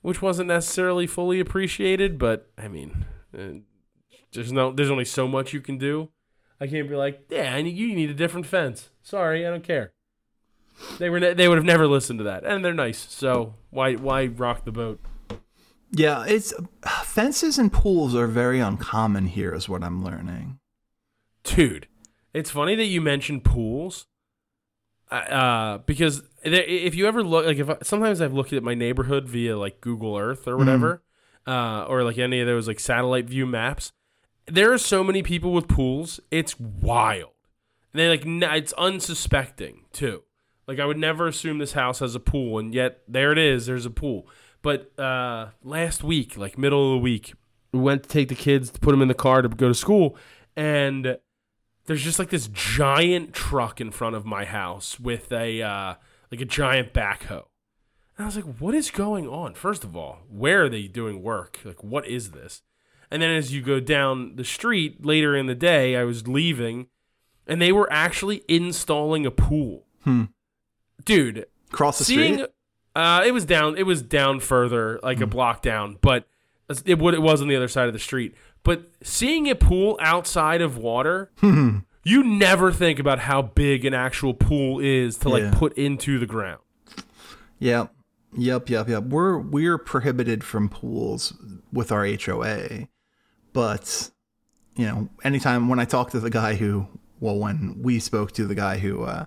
[0.00, 2.18] which wasn't necessarily fully appreciated.
[2.18, 3.04] But I mean,
[3.38, 3.60] uh,
[4.32, 6.08] there's no there's only so much you can do.
[6.60, 8.90] I can't be like, yeah, I need, you need a different fence.
[9.00, 9.92] Sorry, I don't care.
[10.98, 13.06] They were ne- they would have never listened to that, and they're nice.
[13.10, 15.00] So why why rock the boat?
[15.90, 16.24] yeah.
[16.26, 16.52] It's
[17.04, 20.58] fences and pools are very uncommon here, is what I'm learning.
[21.44, 21.88] Dude,
[22.34, 24.06] it's funny that you mentioned pools
[25.10, 29.28] uh, because if you ever look, like if I, sometimes I've looked at my neighborhood
[29.28, 31.02] via like Google Earth or whatever,
[31.46, 33.92] uh, or like any of those like satellite view maps.
[34.46, 36.20] There are so many people with pools.
[36.30, 37.32] It's wild.
[37.92, 40.24] And they like it's unsuspecting too.
[40.68, 43.66] Like I would never assume this house has a pool, and yet there it is.
[43.66, 44.28] There's a pool.
[44.60, 47.32] But uh, last week, like middle of the week,
[47.72, 49.74] we went to take the kids to put them in the car to go to
[49.74, 50.14] school,
[50.54, 51.16] and
[51.86, 55.94] there's just like this giant truck in front of my house with a uh,
[56.30, 57.44] like a giant backhoe.
[58.16, 59.54] And I was like, what is going on?
[59.54, 61.60] First of all, where are they doing work?
[61.64, 62.62] Like, what is this?
[63.10, 66.88] And then as you go down the street later in the day, I was leaving,
[67.46, 69.86] and they were actually installing a pool.
[70.02, 70.24] Hmm.
[71.04, 72.48] Dude, Across the seeing street.
[72.96, 76.26] uh it was down it was down further like a block down but
[76.84, 79.96] it would it was on the other side of the street but seeing a pool
[80.00, 81.30] outside of water
[82.04, 85.54] you never think about how big an actual pool is to like Yeah.
[85.54, 86.60] put into the ground
[87.60, 87.92] Yep.
[88.36, 89.04] Yep, yep, yep.
[89.04, 91.32] We're we're prohibited from pools
[91.72, 92.86] with our HOA.
[93.52, 94.10] But
[94.76, 96.86] you know, anytime when I talk to the guy who
[97.20, 99.24] well when we spoke to the guy who uh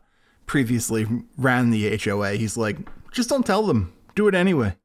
[0.51, 2.75] previously ran the HOA, he's like,
[3.13, 3.93] just don't tell them.
[4.15, 4.75] Do it anyway.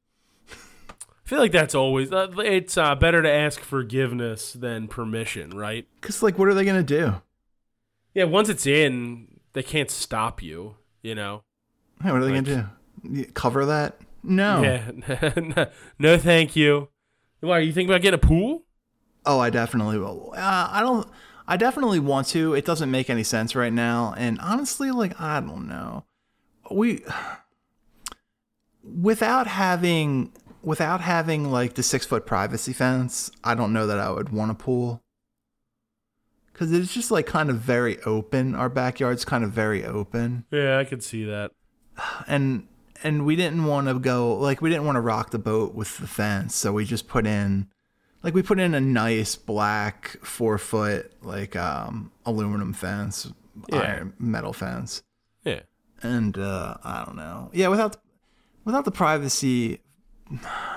[0.49, 5.89] i feel like that's always uh, it's uh, better to ask forgiveness than permission right
[6.03, 7.21] Cuz like what are they going to do?
[8.15, 11.43] yeah once it's in they can't stop you you know
[12.01, 12.69] what are they Like- going
[13.05, 13.25] to do?
[13.33, 13.99] Cover that?
[14.23, 14.63] No.
[14.63, 15.65] yeah
[15.99, 16.89] no thank you
[17.41, 18.63] why are you thinking about getting a pool
[19.29, 20.35] Oh, I definitely will.
[20.37, 21.09] Uh, I don't.
[21.49, 22.55] I definitely want to.
[22.55, 26.05] It doesn't make any sense right now, and honestly, like I don't know.
[26.71, 27.05] We
[28.83, 30.33] without having
[30.63, 34.51] without having like the six foot privacy fence, I don't know that I would want
[34.51, 35.03] a pool
[36.53, 38.55] because it's just like kind of very open.
[38.55, 41.53] Our backyard's kind of very open, yeah i could see that
[42.27, 42.67] and
[43.03, 45.99] and we didn't want to go like we didn't want to rock the boat with
[45.99, 47.69] the fence, so we just put in
[48.23, 53.33] like we put in a nice black four foot like um aluminum fence,
[53.69, 53.79] Yeah.
[53.81, 55.03] iron metal fence,
[55.45, 55.61] yeah
[56.03, 57.97] and uh I don't know, yeah, without
[58.65, 59.81] without the privacy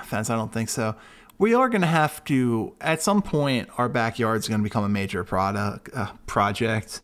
[0.04, 0.96] fence, I don't think so.
[1.40, 3.70] We are going to have to at some point.
[3.78, 7.02] Our backyard's going to become a major product uh, project.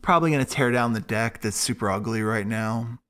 [0.00, 3.00] Probably going to tear down the deck that's super ugly right now,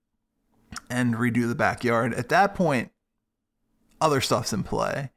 [0.88, 2.14] and redo the backyard.
[2.14, 2.90] At that point,
[4.00, 5.10] other stuff's in play.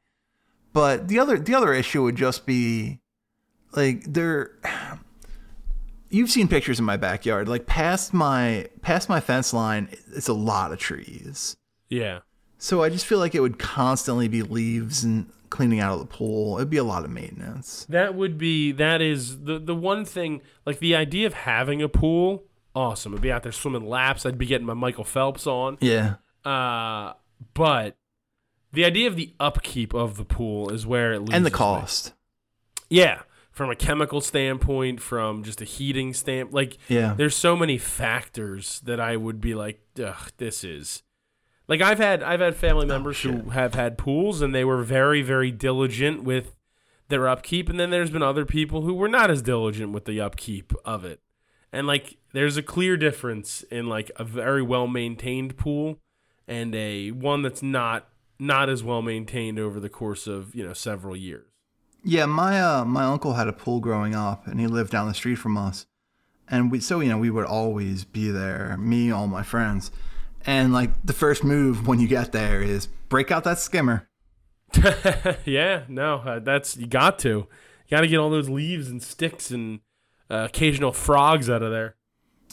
[0.78, 3.00] But the other the other issue would just be
[3.72, 4.52] like there
[6.08, 7.48] you've seen pictures in my backyard.
[7.48, 11.56] Like past my past my fence line, it's a lot of trees.
[11.88, 12.20] yeah
[12.58, 16.06] So I just feel like it would constantly be leaves and cleaning out of the
[16.06, 16.58] pool.
[16.58, 17.84] It'd be a lot of maintenance.
[17.88, 21.88] That would be that is the the one thing like the idea of having a
[21.88, 22.44] pool.
[22.72, 23.16] Awesome.
[23.16, 24.24] I'd be out there swimming laps.
[24.24, 25.76] I'd be getting my Michael Phelps on.
[25.80, 26.18] Yeah.
[26.44, 27.14] Uh,
[27.52, 27.96] but
[28.72, 31.54] the idea of the upkeep of the pool is where it loses And the me.
[31.54, 32.12] cost.
[32.90, 37.14] Yeah, from a chemical standpoint, from just a heating stamp, like Yeah.
[37.16, 41.02] there's so many factors that I would be like, ugh, this is
[41.66, 43.52] like I've had I've had family oh, members who Oh, shit.
[43.52, 46.54] have had pools and they were very very diligent with
[47.08, 50.20] their upkeep, and then there's been other people who were not as diligent with the
[50.20, 51.20] upkeep of it,
[51.72, 55.98] and like there's a clear difference in like a very well maintained pool
[56.46, 60.72] and a one that's not not as well maintained over the course of you know
[60.72, 61.46] several years.
[62.04, 65.14] Yeah, my uh my uncle had a pool growing up and he lived down the
[65.14, 65.86] street from us.
[66.48, 69.90] And we so you know, we would always be there, me, all my friends.
[70.46, 74.08] And like the first move when you get there is break out that skimmer.
[75.44, 79.02] yeah, no, uh, that's you got to, you got to get all those leaves and
[79.02, 79.80] sticks and
[80.30, 81.96] uh, occasional frogs out of there.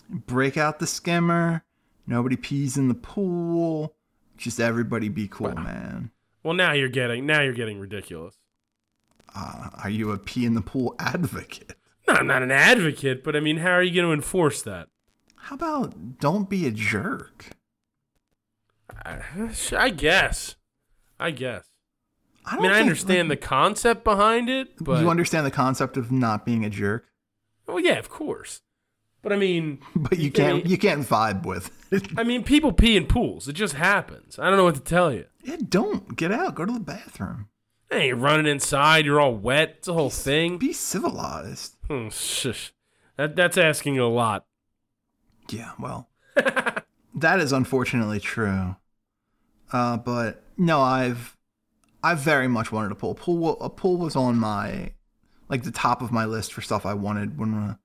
[0.09, 1.63] Break out the skimmer.
[2.07, 3.95] Nobody pees in the pool.
[4.37, 6.11] Just everybody be cool, man.
[6.43, 8.35] Well, now you're getting now you're getting ridiculous.
[9.35, 11.73] Uh, are you a pee in the pool advocate?
[12.07, 14.87] No, I'm not an advocate, but I mean, how are you going to enforce that?
[15.35, 17.47] How about don't be a jerk?
[19.03, 19.19] I,
[19.75, 20.55] I guess,
[21.19, 21.65] I guess.
[22.45, 26.11] I, I mean, I understand the concept behind it, but you understand the concept of
[26.11, 27.07] not being a jerk,
[27.67, 28.61] well, yeah, of course.
[29.25, 32.07] But I mean, but you can't mean- you can't vibe with it.
[32.15, 33.47] I mean, people pee in pools.
[33.47, 34.37] It just happens.
[34.37, 35.25] I don't know what to tell you.
[35.43, 36.53] yeah, don't get out.
[36.53, 37.47] Go to the bathroom.
[37.89, 39.03] Hey, you're running inside.
[39.03, 39.77] You're all wet.
[39.79, 40.59] It's a whole thing.
[40.59, 41.75] Be civilized.
[41.87, 42.71] Hmm, shush.
[43.17, 44.45] That that's asking a lot.
[45.49, 48.75] Yeah, well, that is unfortunately true.
[49.73, 51.35] Uh, but no, I've
[52.03, 53.15] I've very much wanted a pool.
[53.15, 54.91] Pool a pool was on my
[55.49, 57.75] like the top of my list for stuff I wanted when uh,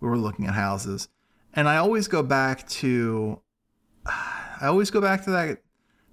[0.00, 1.08] we were looking at houses,
[1.54, 3.40] and I always go back to
[4.06, 5.62] I always go back to that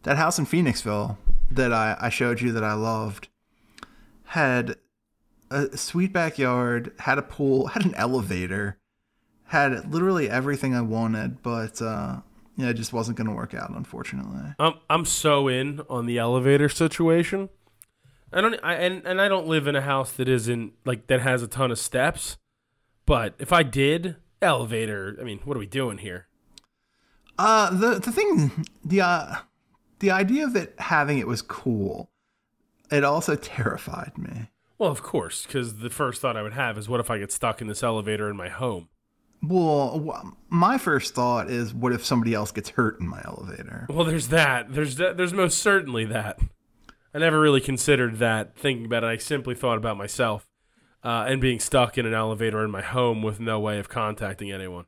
[0.04, 1.18] that house in Phoenixville
[1.52, 3.28] that I, I showed you that I loved.
[4.32, 4.76] Had
[5.50, 8.78] a sweet backyard, had a pool, had an elevator,
[9.46, 12.18] had literally everything I wanted, but uh,
[12.58, 14.54] yeah, it just wasn't going to work out, unfortunately.
[14.60, 17.50] I'm I'm so in on the elevator situation.
[18.34, 21.22] I don't I and, and I don't live in a house that isn't like that
[21.22, 22.38] has a ton of steps.
[23.08, 26.28] But if I did, elevator, I mean, what are we doing here?
[27.40, 29.36] Uh, the the thing, the uh,
[30.00, 32.12] the idea of it having it was cool.
[32.92, 34.50] It also terrified me.
[34.78, 37.32] Well, of course, because the first thought I would have is, what if I get
[37.32, 38.90] stuck in this elevator in my home?
[39.42, 43.88] Well, my first thought is, what if somebody else gets hurt in my elevator?
[43.90, 44.74] Well, there's that.
[44.74, 45.16] There's that.
[45.16, 46.40] There's most certainly that.
[47.14, 48.58] I never really considered that.
[48.58, 50.46] Thinking about it, I simply thought about myself
[51.04, 54.52] uh, and being stuck in an elevator in my home with no way of contacting
[54.52, 54.86] anyone.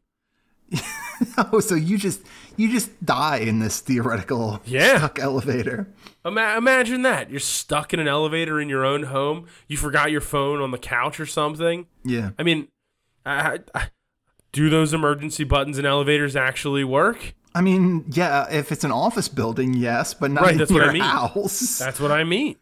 [1.51, 2.21] oh, so you just
[2.55, 4.97] you just die in this theoretical Yeah.
[4.97, 5.87] stuck elevator.
[6.23, 9.47] Ima- imagine that you're stuck in an elevator in your own home.
[9.67, 11.87] You forgot your phone on the couch or something.
[12.05, 12.31] Yeah.
[12.37, 12.67] I mean,
[13.25, 13.87] I, I,
[14.51, 17.33] do those emergency buttons in elevators actually work?
[17.55, 20.77] I mean, yeah, if it's an office building, yes, but not Right, in that's what
[20.81, 21.01] your I mean.
[21.01, 21.79] house.
[21.79, 22.57] That's what I mean.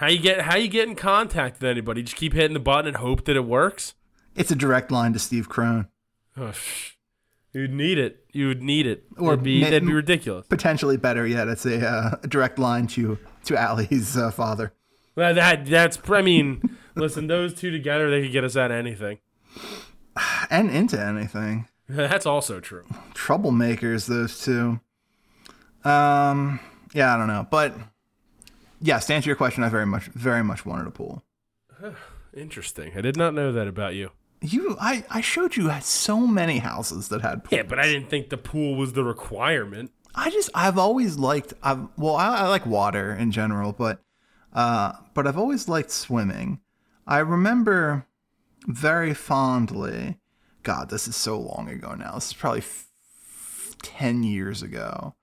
[0.00, 2.02] How you get how you get in contact with anybody?
[2.02, 3.92] Just keep hitting the button and hope that it works.
[4.34, 5.88] It's a direct line to Steve Crone.
[6.38, 6.54] Oh,
[7.52, 8.24] you'd need it.
[8.32, 9.04] You would need it.
[9.18, 10.46] Or it'd be ma- that'd be ridiculous.
[10.46, 14.72] Potentially better yet, it's a, uh, a direct line to to Allie's uh, father.
[15.16, 15.98] Well, that that's.
[16.08, 19.18] I mean, listen, those two together, they could get us out of anything.
[20.50, 21.68] And into anything.
[21.88, 22.84] That's also true.
[23.14, 24.80] Troublemakers, those two.
[25.84, 26.58] Um,
[26.92, 27.74] yeah, I don't know, but
[28.80, 31.22] yes, to answer your question, I very much, very much wanted a pool.
[32.34, 32.92] Interesting.
[32.96, 34.10] I did not know that about you.
[34.42, 37.52] You, I, I showed you so many houses that had pools.
[37.58, 39.90] Yeah, but I didn't think the pool was the requirement.
[40.14, 44.00] I just I've always liked I've well I, I like water in general, but
[44.52, 46.60] uh but I've always liked swimming.
[47.06, 48.06] I remember
[48.66, 50.18] very fondly.
[50.62, 52.14] God, this is so long ago now.
[52.14, 52.88] This is probably f-
[53.82, 55.14] ten years ago,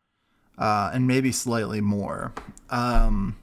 [0.58, 2.34] uh, and maybe slightly more.
[2.72, 3.38] Um,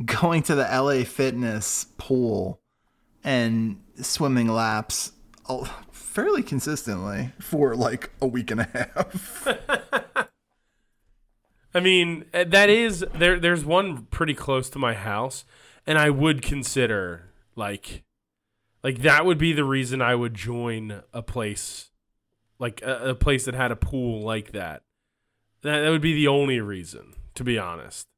[0.04, 2.60] going to the LA Fitness pool
[3.22, 5.12] and swimming laps
[5.92, 9.46] fairly consistently for like a week and a half.
[11.74, 13.38] I mean, uh, that is there.
[13.38, 15.44] There's one pretty close to my house,
[15.86, 18.02] and I would consider like,
[18.82, 21.90] like that would be the reason I would join a place,
[22.58, 24.82] like a, a place that had a pool like that.
[25.62, 28.08] That that would be the only reason, to be honest.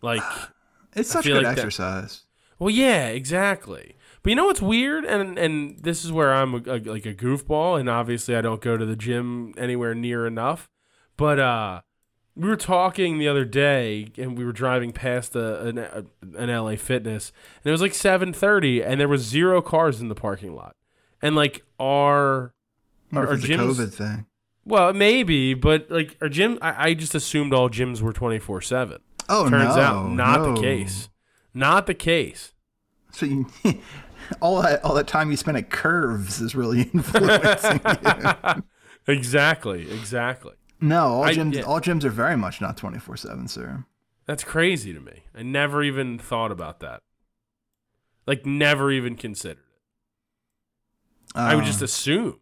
[0.00, 0.22] Like,
[0.94, 2.22] It's such good like that- exercise.
[2.58, 3.96] well, yeah, exactly.
[4.22, 7.14] But you know what's weird, and and this is where I'm a, a, like a
[7.14, 10.70] goofball, and obviously I don't go to the gym anywhere near enough.
[11.16, 11.80] But uh,
[12.36, 16.04] we were talking the other day, and we were driving past a, an, a,
[16.36, 17.32] an LA Fitness,
[17.64, 20.76] and it was like seven thirty, and there was zero cars in the parking lot,
[21.20, 22.54] and like our
[23.12, 24.26] our a gyms- COVID thing.
[24.64, 28.60] well maybe, but like our gym, I, I just assumed all gyms were twenty four
[28.60, 29.00] seven.
[29.28, 30.54] Oh Turns no, out not no.
[30.54, 31.08] the case.
[31.54, 32.52] Not the case.
[33.12, 33.46] So you,
[34.40, 38.62] all that all that time you spent at Curves is really influencing you.
[39.08, 40.52] Exactly, exactly.
[40.80, 41.62] No, all I- gyms yeah.
[41.62, 43.84] all gyms are very much not twenty four seven, sir.
[44.26, 45.24] That's crazy to me.
[45.34, 47.02] I never even thought about that.
[48.28, 49.64] Like never even considered it.
[51.34, 52.38] I would Uh, just assume.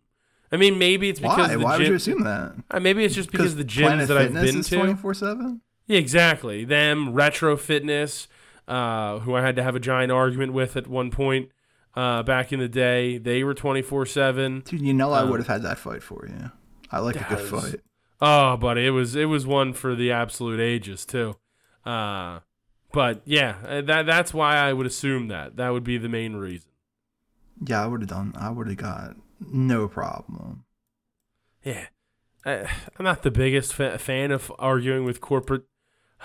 [0.53, 1.55] I mean, maybe it's because why?
[1.55, 2.53] the Why gym, would you assume that?
[2.71, 4.77] Uh, maybe it's just because the gyms Planet that I've been to.
[4.77, 5.63] twenty four seven.
[5.91, 6.65] Yeah, exactly.
[6.65, 8.29] Them retro fitness,
[8.69, 11.51] uh, who I had to have a giant argument with at one point
[11.97, 13.19] uh, back in the day.
[13.19, 14.61] They were twenty four seven.
[14.61, 16.53] Dude, you know I Um, would have had that fight for you.
[16.93, 17.81] I like a good fight.
[18.21, 21.35] Oh, buddy, it was it was one for the absolute ages too.
[21.85, 22.39] Uh,
[22.93, 26.37] but yeah, uh, that that's why I would assume that that would be the main
[26.37, 26.71] reason.
[27.67, 28.33] Yeah, I would have done.
[28.39, 30.65] I would have got no problem.
[31.65, 31.87] Yeah,
[32.45, 32.53] I,
[32.99, 35.65] I'm not the biggest fa- fan of arguing with corporate,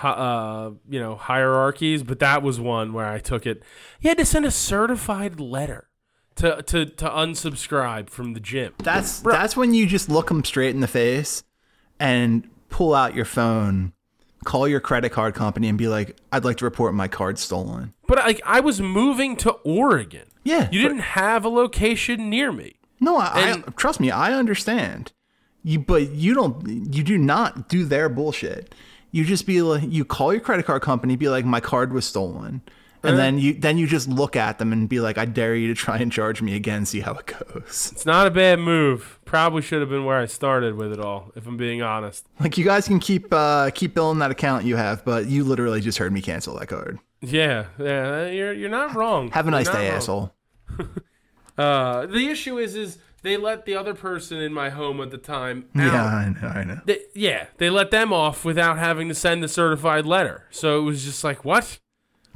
[0.03, 3.63] uh, you know, hierarchies, but that was one where I took it.
[4.01, 5.89] You had to send a certified letter
[6.35, 8.73] to to to unsubscribe from the gym.
[8.79, 11.43] That's that's when you just look them straight in the face
[11.99, 13.93] and pull out your phone,
[14.43, 17.93] call your credit card company, and be like, "I'd like to report my card stolen."
[18.07, 20.27] But like, I was moving to Oregon.
[20.43, 22.75] Yeah, You didn't have a location near me.
[22.99, 24.11] No, I, I trust me.
[24.11, 25.11] I understand.
[25.63, 26.93] You, but you don't.
[26.93, 28.75] You do not do their bullshit.
[29.15, 32.03] You just be like, you call your credit card company, be like, my card was
[32.03, 32.61] stolen,
[33.01, 35.69] And then you then you just look at them and be like, I dare you
[35.69, 37.91] to try and charge me again, see how it goes.
[37.93, 39.19] It's not a bad move.
[39.23, 42.27] Probably should have been where I started with it all, if I'm being honest.
[42.41, 45.79] Like you guys can keep uh keep billing that account you have, but you literally
[45.79, 46.99] just heard me cancel that card.
[47.21, 49.31] Yeah, yeah, you're you're not wrong.
[49.31, 49.97] Have a nice day, wrong.
[49.97, 50.35] asshole.
[51.57, 55.17] Uh, the issue is, is they let the other person in my home at the
[55.17, 55.81] time out.
[55.83, 56.81] Yeah, I know, I know.
[56.85, 60.45] They, yeah, they let them off without having to send the certified letter.
[60.51, 61.79] So it was just like, what?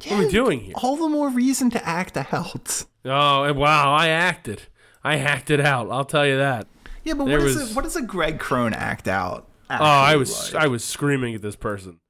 [0.06, 0.74] What are we doing here?
[0.82, 2.84] All the more reason to act out.
[3.04, 4.62] Oh, eh, wow, I acted.
[5.04, 5.90] I acted out.
[5.90, 6.66] I'll tell you that.
[7.04, 9.48] Yeah, but There what is was- a, what does a Greg Crone act out?
[9.70, 10.64] Oh, I was like?
[10.64, 12.00] I was screaming at this person,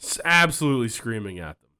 [0.00, 1.70] S- absolutely screaming at them.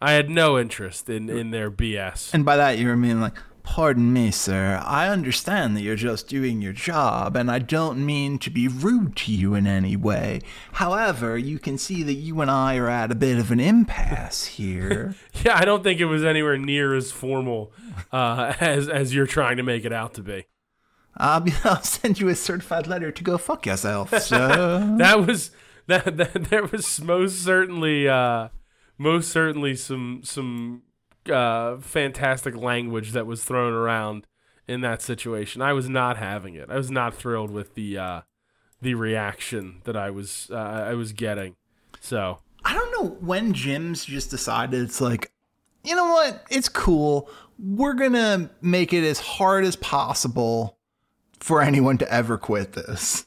[0.00, 2.34] I had no interest in in their BS.
[2.34, 4.80] And by that, you mean like, pardon me, sir.
[4.86, 9.16] I understand that you're just doing your job, and I don't mean to be rude
[9.16, 10.40] to you in any way.
[10.74, 14.46] However, you can see that you and I are at a bit of an impasse
[14.56, 15.16] here.
[15.44, 17.72] Yeah, I don't think it was anywhere near as formal
[18.12, 20.46] uh, as as you're trying to make it out to be.
[21.16, 24.10] I'll, be, I'll send you a certified letter to go fuck yourself.
[24.30, 25.50] That was
[25.88, 28.48] that, that there was most certainly uh,
[28.96, 30.82] most certainly some some
[31.30, 34.26] uh, fantastic language that was thrown around
[34.68, 35.62] in that situation.
[35.62, 36.70] I was not having it.
[36.70, 38.20] I was not thrilled with the uh,
[38.80, 41.56] the reaction that I was uh, I was getting.
[42.00, 45.32] So I don't know when gyms just decided it's like,
[45.84, 46.44] you know what?
[46.50, 47.30] It's cool.
[47.58, 50.78] We're gonna make it as hard as possible
[51.40, 53.26] for anyone to ever quit this.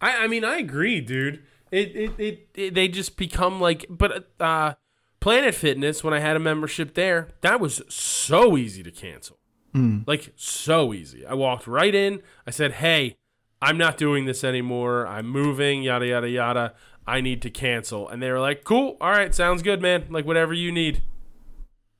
[0.00, 1.42] I, I mean, I agree, dude.
[1.70, 4.74] It, it, it, it they just become like, but uh,
[5.20, 9.38] Planet Fitness when I had a membership there, that was so easy to cancel,
[9.72, 10.00] hmm.
[10.06, 11.26] like so easy.
[11.26, 12.22] I walked right in.
[12.46, 13.16] I said, "Hey,
[13.60, 15.06] I'm not doing this anymore.
[15.06, 15.82] I'm moving.
[15.82, 16.74] Yada yada yada.
[17.06, 18.96] I need to cancel." And they were like, "Cool.
[19.00, 19.34] All right.
[19.34, 20.06] Sounds good, man.
[20.10, 21.02] Like whatever you need."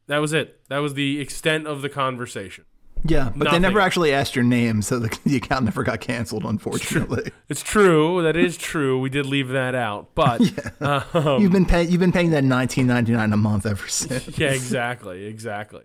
[0.06, 0.60] That was it.
[0.68, 2.64] That was the extent of the conversation.
[3.04, 6.44] Yeah, but they never actually asked your name, so the, the account never got canceled,
[6.44, 7.30] unfortunately.
[7.48, 8.22] It's true.
[8.22, 9.00] That is true.
[9.00, 10.40] We did leave that out, but
[11.14, 14.38] um, you've been paying you've been paying that nineteen ninety nine a month ever since.
[14.38, 15.82] yeah, exactly, exactly.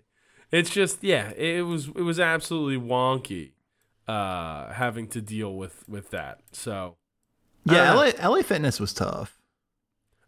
[0.51, 3.51] It's just yeah, it was it was absolutely wonky
[4.07, 6.39] uh having to deal with with that.
[6.51, 6.97] So
[7.65, 9.37] Yeah, Uh, LA, LA Fitness was tough.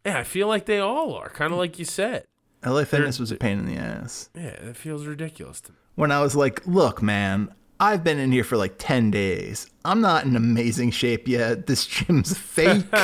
[0.05, 2.25] yeah, I feel like they all are, kind of like you said.
[2.65, 4.29] LA Fitness was a pain in the ass.
[4.33, 5.77] Yeah, it feels ridiculous to me.
[5.95, 9.69] When I was like, look, man, I've been in here for like 10 days.
[9.83, 11.67] I'm not in amazing shape yet.
[11.67, 12.85] This gym's fake.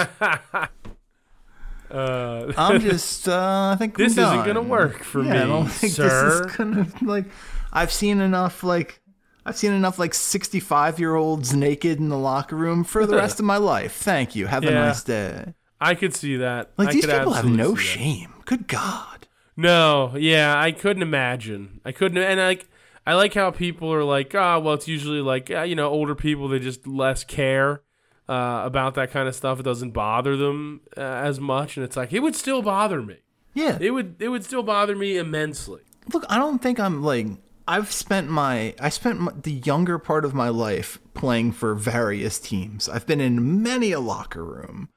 [1.89, 5.65] Uh, I'm just, uh, I think This I'm isn't gonna work for yeah, I don't
[5.65, 6.43] me, think sir.
[6.43, 7.25] this is gonna, like,
[7.73, 9.01] I've seen enough, like,
[9.45, 13.39] I've seen enough, like, 65 year olds naked in the locker room for the rest
[13.39, 13.93] of my life.
[13.93, 14.47] Thank you.
[14.47, 14.85] Have a Yeah.
[14.85, 15.53] nice day.
[15.81, 16.71] I could see that.
[16.77, 17.81] Like, I these could people have no see that.
[17.81, 18.33] shame.
[18.45, 19.27] Good God.
[19.57, 21.81] No, yeah, I couldn't imagine.
[21.83, 22.67] I couldn't, and like,
[23.11, 26.15] I like how people are like, ah, well, it's usually like, uh, you know, older
[26.15, 27.81] people they just less care
[28.29, 29.59] uh, about that kind of stuff.
[29.59, 33.17] It doesn't bother them uh, as much, and it's like it would still bother me.
[33.53, 33.77] Yeah.
[33.81, 35.81] It would, it would still bother me immensely.
[36.13, 37.27] Look, I don't think I'm like
[37.67, 42.39] I've spent my I spent my, the younger part of my life playing for various
[42.39, 42.87] teams.
[42.87, 44.87] I've been in many a locker room.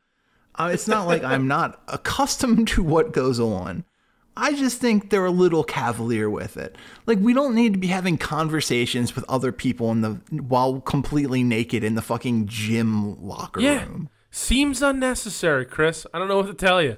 [0.55, 3.85] Uh, it's not like I'm not accustomed to what goes on.
[4.37, 6.77] I just think they're a little cavalier with it.
[7.07, 11.43] Like we don't need to be having conversations with other people in the while completely
[11.45, 14.09] naked in the fucking gym locker Yeah, room.
[14.31, 16.07] seems unnecessary, Chris.
[16.13, 16.97] I don't know what to tell you.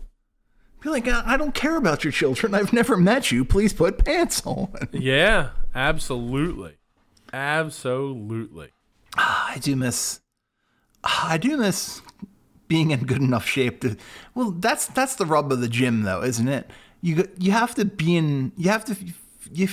[0.81, 2.55] Be like, I I don't care about your children.
[2.55, 3.45] I've never met you.
[3.45, 4.73] Please put pants on.
[4.93, 6.77] Yeah, absolutely,
[7.33, 8.71] absolutely.
[9.19, 10.21] Ah, I do miss
[11.05, 12.03] ah, I do miss
[12.69, 13.97] being in good enough shape to
[14.35, 16.69] well that's that's the rub of the gym though isn't it
[17.07, 18.97] you you have to be in you have to
[19.53, 19.69] you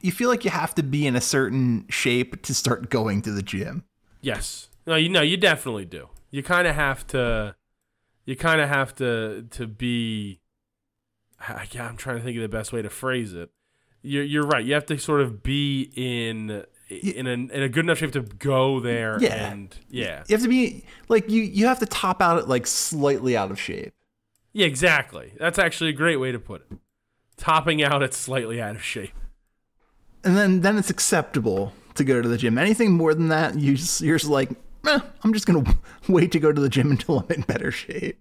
[0.00, 3.30] you feel like you have to be in a certain shape to start going to
[3.30, 3.84] the gym
[4.24, 4.70] Yes.
[4.86, 6.08] No, you know, you definitely do.
[6.30, 7.54] You kind of have to.
[8.24, 10.40] You kind of have to to be.
[11.38, 13.50] I, yeah, I'm trying to think of the best way to phrase it.
[14.02, 14.64] You're you're right.
[14.64, 18.22] You have to sort of be in in a, in a good enough shape to
[18.22, 19.18] go there.
[19.20, 19.52] Yeah.
[19.52, 20.24] And yeah.
[20.26, 23.50] you have to be like you you have to top out at like slightly out
[23.50, 23.94] of shape
[24.54, 24.66] Yeah.
[24.66, 25.32] Exactly.
[25.38, 26.78] That's actually a great way to put it.
[27.36, 29.12] Topping out at slightly out of shape.
[30.24, 33.76] and then then it's acceptable to go to the gym anything more than that you
[33.76, 34.50] just, you're just like
[34.86, 35.64] eh, I'm just gonna
[36.08, 38.20] wait to go to the gym until I'm in better shape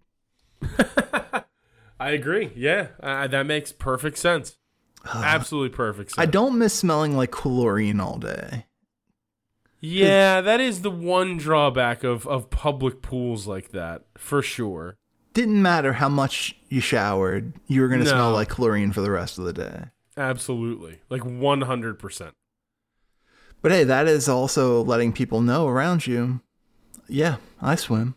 [1.99, 2.51] I agree.
[2.55, 4.57] Yeah, uh, that makes perfect sense.
[5.13, 6.19] Absolutely perfect sense.
[6.27, 8.65] I don't miss smelling like chlorine all day
[9.79, 14.97] Yeah, that is the one drawback of, of public pools like that, for sure.
[15.33, 18.11] Didn't matter how much you showered, you were going to No.
[18.11, 19.85] smell like chlorine for the rest of the day.
[20.15, 20.99] Absolutely.
[21.09, 22.31] Like 100%.
[23.61, 26.41] But hey, that is also letting people know around you.
[27.07, 28.15] Yeah, I swim.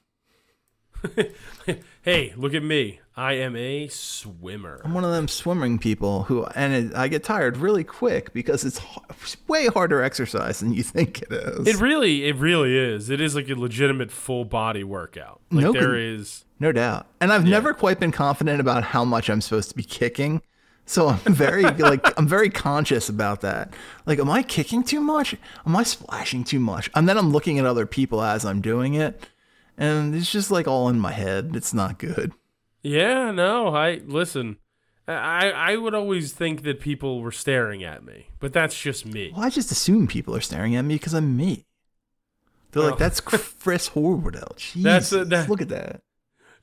[2.02, 3.00] hey, look at me.
[3.16, 4.80] I am a swimmer.
[4.84, 8.64] I'm one of them swimming people who, and it, I get tired really quick because
[8.64, 8.80] it's,
[9.48, 11.66] way harder exercise than you think it is.
[11.66, 13.08] It really, it really is.
[13.08, 15.40] It is like a legitimate full body workout.
[15.50, 16.44] Like No there con- is.
[16.59, 17.07] No doubt.
[17.20, 20.40] And I've never quite been confident about how much I'm supposed to be kicking.
[20.86, 23.74] So I'm very like I'm very conscious about that.
[24.07, 25.34] Like am I kicking too much?
[25.66, 26.88] Am I splashing too much?
[26.94, 29.20] And then I'm looking at other people as I'm doing it.
[29.76, 31.52] And it's just like all in my head.
[31.54, 32.32] It's not good.
[32.82, 33.74] Yeah, no.
[33.74, 34.57] I listen.
[35.09, 39.32] I I would always think that people were staring at me, but that's just me.
[39.34, 41.66] Well, I just assume people are staring at me because I'm me.
[42.72, 42.86] They're Oh.
[42.88, 44.57] like, that's Chris Horwedel.
[44.57, 46.00] Jesus, That's a- that- look at that.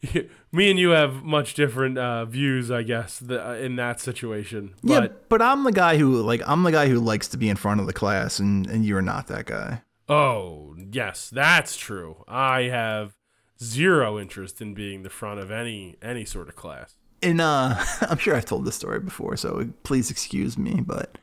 [0.52, 4.74] me and you have much different uh, views, I guess, th- uh, in that situation.
[4.84, 7.50] But yeah, but I'm the guy who like I'm the guy who likes to be
[7.50, 9.82] in front of the class, and and you're not that guy.
[10.10, 12.24] oh, yes, that's true.
[12.28, 13.16] I have
[13.62, 16.96] zero interest in being the front of any any sort of class.
[17.22, 21.18] in uh I'm sure I've told this story before, so please excuse me, but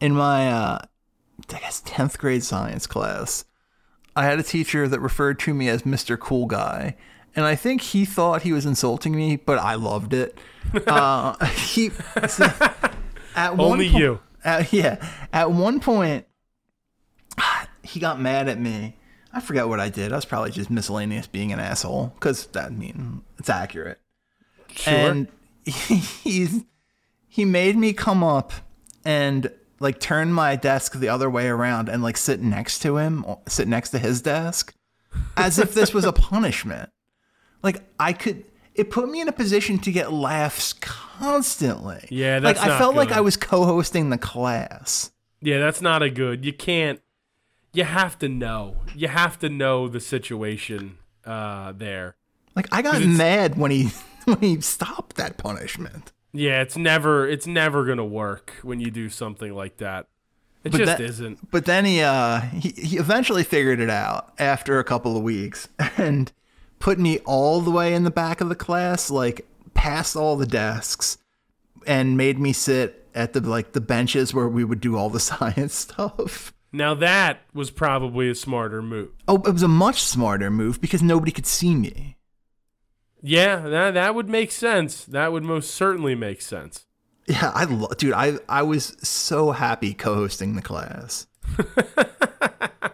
[0.00, 0.78] in my uh
[1.52, 3.44] I guess 10th grade science class,
[4.16, 6.18] I had a teacher that referred to me as Mr.
[6.18, 6.96] Cool Guy,
[7.36, 10.38] and I think he thought he was insulting me, but I loved it.
[10.86, 11.90] Uh he
[13.36, 14.20] at one Only po- you.
[14.44, 16.26] at- yeah, at one point
[17.82, 18.96] he got mad at me.
[19.32, 20.12] I forget what I did.
[20.12, 24.00] I was probably just miscellaneous being an asshole cuz that I mean, it's accurate
[24.70, 24.92] Sure.
[24.94, 25.28] and
[25.64, 26.64] he, he's
[27.28, 28.52] he made me come up
[29.04, 33.24] and like turn my desk the other way around and like sit next to him
[33.48, 34.72] sit next to his desk
[35.36, 36.90] as if this was a punishment
[37.64, 38.44] like i could
[38.76, 42.94] it put me in a position to get laughs constantly Yeah, that's like i felt
[42.94, 45.10] like i was co-hosting the class
[45.40, 46.44] Yeah, that's not a good.
[46.44, 47.00] You can't.
[47.74, 48.76] You have to know.
[48.94, 50.96] You have to know the situation
[51.26, 52.16] uh, there.
[52.56, 53.90] like i got mad when he
[54.24, 57.28] when he stopped that punishment Yeah, it's never.
[57.28, 60.06] It's never gonna work when you do something like that.
[60.64, 61.50] It But just that- isn't.
[61.50, 65.68] But then he uh he, he eventually figured it out after a couple of weeks
[65.98, 66.32] and
[66.78, 70.46] put me all the way in the back of the class, like past all the
[70.46, 71.18] desks,
[71.86, 75.20] and made me sit at the like the benches where we would do all the
[75.32, 76.52] science stuff.
[76.72, 79.10] Now that was probably a smarter move.
[79.28, 82.16] Oh, it was a much smarter move because nobody could see me.
[83.22, 85.04] Yeah, that that would make sense.
[85.04, 86.84] That would most certainly make sense.
[87.26, 91.26] Yeah, I lo- dude, I I was so happy co-hosting the class.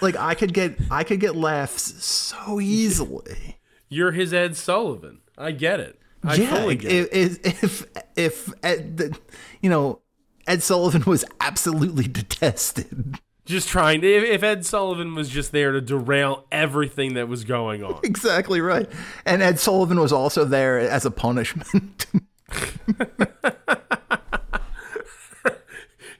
[0.00, 3.58] like I could get I could get laughs so easily.
[3.88, 5.20] You're his Ed Sullivan.
[5.38, 6.00] I get it.
[6.24, 7.86] I yeah, fully get if, if if
[8.16, 9.18] if Ed, the,
[9.60, 10.00] you know
[10.46, 13.18] Ed Sullivan was absolutely detested.
[13.44, 14.12] Just trying to.
[14.12, 18.00] If, if Ed Sullivan was just there to derail everything that was going on.
[18.02, 18.90] exactly right,
[19.24, 22.06] and Ed Sullivan was also there as a punishment.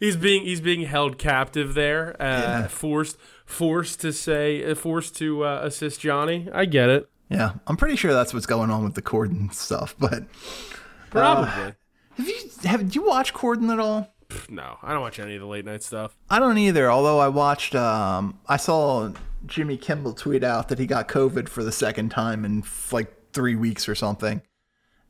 [0.01, 5.45] he's being he's being held captive there, uh, forced forced to say uh, forced to
[5.45, 6.49] uh, assist Johnny.
[6.53, 7.09] I get it.
[7.29, 9.95] yeah, I'm pretty sure that's what's going on with the Corden stuff.
[9.99, 10.25] But
[11.11, 11.75] Probably.
[12.17, 14.13] have you have you watch Corden at all?
[14.49, 16.17] no, I don't watch any of the late night stuff.
[16.29, 16.91] I don't either.
[16.91, 19.13] Although I watched, um, I saw
[19.47, 23.13] Jimmy Kimmel tweet out that he got COVID for the second time in f- like
[23.33, 24.43] three weeks or something,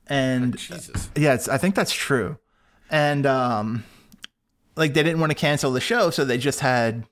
[0.07, 1.09] and Jesus.
[1.17, 2.37] Yeah, it's, I think that's true.
[2.91, 3.85] And um,
[4.77, 7.07] like they didn't want to cancel the show, so they just had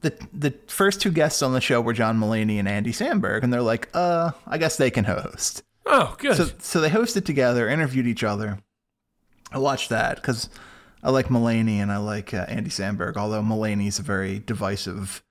[0.00, 3.52] the the first two guests on the show were John Mulaney and Andy Samberg, and
[3.52, 5.62] they're like, uh, I guess they can host.
[5.86, 6.36] Oh, good.
[6.36, 8.58] So so they hosted together, interviewed each other.
[9.52, 10.48] I watched that because
[11.02, 15.22] I like Mulaney and I like uh, Andy Samberg, although Mulaney's a very divisive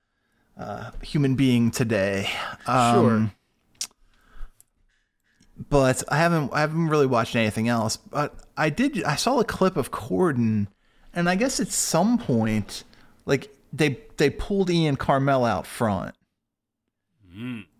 [0.57, 2.29] uh, human being today.
[2.67, 3.31] Um, sure.
[5.69, 7.95] but I haven't I haven't really watched anything else.
[7.97, 10.67] But I did I saw a clip of Corden,
[11.13, 12.83] and I guess at some point,
[13.25, 16.15] like they they pulled Ian Karmel out front,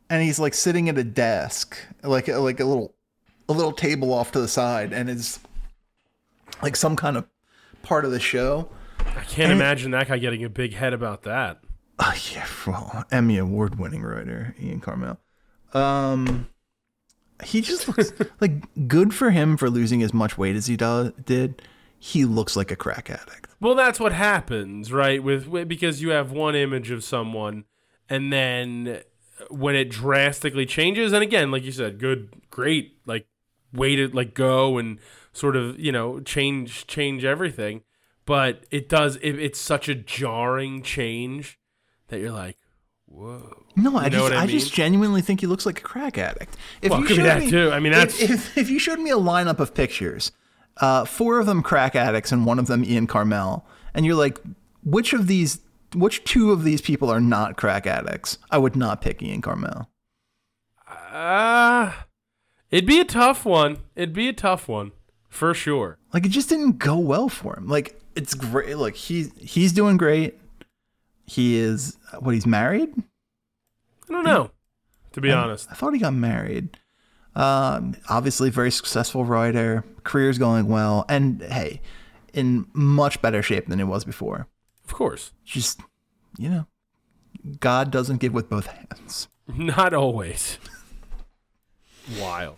[0.09, 2.95] and he's like sitting at a desk, like like a little
[3.47, 5.39] a little table off to the side, and it's
[6.61, 7.25] like some kind of
[7.83, 8.69] part of the show.
[8.99, 11.59] I can't imagine that guy getting a big head about that.
[12.01, 15.17] Oh yeah, well, Emmy award winning writer Ian Karmel.
[15.73, 16.47] Um,
[17.43, 21.13] he just looks like good for him for losing as much weight as he do,
[21.25, 21.61] did.
[21.99, 23.47] He looks like a crack addict.
[23.59, 25.21] Well, that's what happens, right?
[25.21, 27.65] With, with because you have one image of someone,
[28.09, 29.01] and then
[29.41, 33.27] uh, when it drastically changes, and again, like you said, good, great, like
[33.73, 34.99] way to like go and
[35.33, 37.83] sort of you know change change everything.
[38.25, 39.17] but it does.
[39.17, 41.59] It, it's such a jarring change
[42.07, 42.57] that you're like,
[43.07, 43.65] whoa.
[43.75, 46.17] No, I You know just I I, just genuinely think he looks like a crack
[46.17, 46.55] addict.
[46.81, 47.71] If Well, you could showed that me, too.
[47.71, 50.31] I mean, if- if, if, you showed me a lineup of pictures,
[50.79, 53.63] uh, four of them crack addicts and one of them Ian Karmel,
[53.93, 54.39] and you're like,
[54.83, 55.59] which of these,
[55.93, 58.37] which two of these people are not crack addicts?
[58.49, 59.87] I would not pick Ian Karmel.
[60.87, 62.05] Ah,
[62.71, 63.77] it'd be a tough one.
[63.95, 64.91] It'd be a tough one
[65.27, 65.97] for sure.
[66.13, 67.67] Like it just didn't go well for him.
[67.67, 68.77] Like it's great.
[68.77, 70.39] Look, he's he's doing great.
[71.25, 72.89] He is what he's married.
[74.09, 74.49] I don't know,
[75.11, 75.67] to be honest.
[75.69, 76.77] I thought he got married.
[77.35, 79.85] Um, obviously, very successful writer.
[80.03, 81.81] Career's going well, and hey,
[82.33, 84.47] in much better shape than it was before.
[84.85, 85.81] Of course, Just
[86.37, 86.67] you know,
[87.59, 89.27] God doesn't give with both hands.
[89.47, 90.57] not always.
[92.19, 92.57] Wild.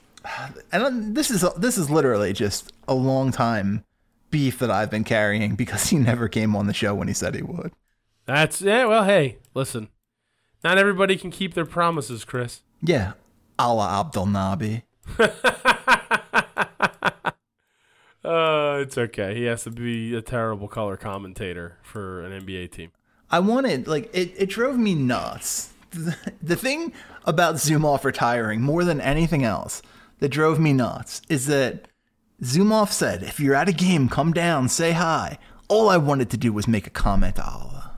[0.71, 3.83] And um, this is this is literally just a long time
[4.29, 7.35] beef that I've been carrying because he never came on the show when he said
[7.35, 7.73] he would.
[8.25, 8.85] That's yeah.
[8.85, 9.89] Well, hey, listen.
[10.63, 12.61] Not everybody can keep their promises, Chris.
[12.83, 13.13] Yeah,
[13.57, 14.83] a la Abdelnaby.
[18.23, 19.33] Uh, it's okay.
[19.33, 22.91] He has to be a terrible color commentator for an NBA team.
[23.31, 24.33] I wanted like it.
[24.37, 25.73] It drove me nuts.
[25.89, 26.93] The, the thing
[27.25, 29.81] about Zumoff retiring more than anything else
[30.19, 31.87] that drove me nuts is that
[32.43, 36.37] Zumoff said, "If you're at a game, come down, say hi." All I wanted to
[36.37, 37.91] do was make a comment to Alaa.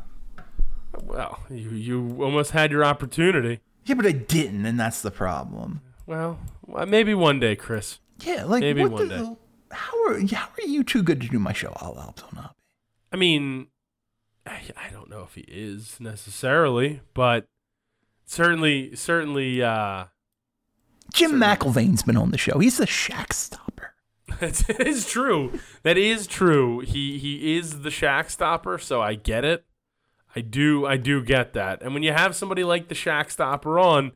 [1.02, 3.60] Well, you you almost had your opportunity.
[3.86, 5.82] Yeah, but I didn't, and that's the problem.
[6.06, 8.00] Well, well, maybe one day, Chris.
[8.22, 9.36] Yeah, like Maybe what one the, day.
[9.72, 12.54] How are how are you too good to do my show, Alaa Abdelnaby?
[13.12, 13.68] I mean,
[14.46, 17.46] I, I don't know if he is necessarily, but
[18.26, 20.06] certainly, certainly, uh,
[21.14, 22.60] Jim McIlvaine's been on the show.
[22.60, 23.94] He's the Shaq stopper.
[24.42, 25.60] it is true.
[25.84, 26.80] That is true.
[26.80, 29.66] He he is the Shaq stopper, so I get it.
[30.36, 31.82] I do I do get that.
[31.82, 34.12] And when you have somebody like the Shaq stopper on,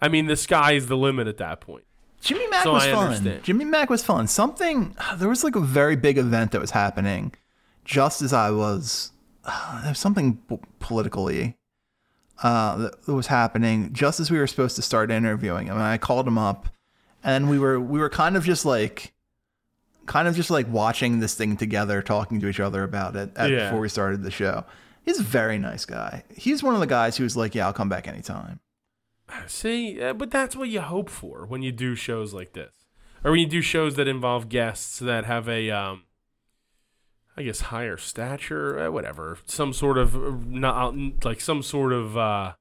[0.00, 1.84] I mean, the sky is the limit at that point.
[2.20, 3.04] Jimmy Mack So was I fun.
[3.06, 3.44] understand.
[3.44, 4.26] Jimmy Mack was fun.
[4.26, 7.32] Something there was like a very big event that was happening
[7.84, 9.12] just as I was
[9.44, 10.38] uh, there was something
[10.80, 11.56] politically
[12.42, 15.74] uh, that that was happening just as we were supposed to start interviewing him.
[15.74, 16.68] And I called him up,
[17.22, 19.12] and we were we were kind of just like
[20.06, 23.50] kind of just like watching this thing together, talking to each other about it at,
[23.50, 23.64] Yeah.
[23.66, 24.64] before we started the show.
[25.04, 26.24] He's a very nice guy.
[26.36, 28.60] He's one of the guys who was like, "Yeah, I'll come back anytime."
[29.46, 32.86] See, uh, but that's what you hope for when you do shows like this,
[33.24, 36.02] or when you do shows that involve guests that have a, um,
[37.36, 40.94] I guess, higher stature, uh, whatever, some sort of not
[41.24, 42.54] like some sort of uh,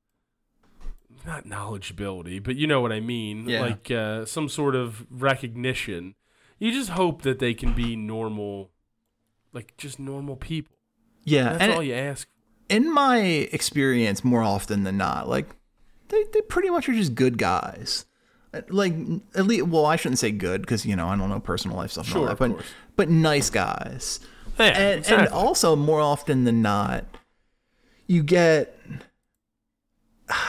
[1.26, 3.62] not knowledgeability, but you know what I mean, Yeah.
[3.62, 6.16] like uh, some sort of recognition.
[6.60, 8.72] You just hope that they can be normal,
[9.54, 10.76] like just normal people.
[11.26, 12.28] Yeah, That's all you ask.
[12.70, 15.48] in my experience, more often than not, like
[16.10, 18.06] they, they pretty much are just good guys.
[18.54, 18.94] Uh, Like
[19.36, 21.92] at least, well, I shouldn't say good because you know I don't know personal life
[21.92, 22.08] stuff.
[22.08, 22.66] Sure, that, but course.
[22.96, 24.20] but nice guys.
[24.58, 27.06] Yeah, and and also more often than not,
[28.08, 28.76] you get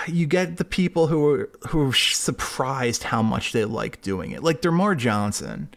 [0.06, 4.42] you get the people who are who are surprised how much they like doing it.
[4.42, 5.68] Like DerMarr Johnson.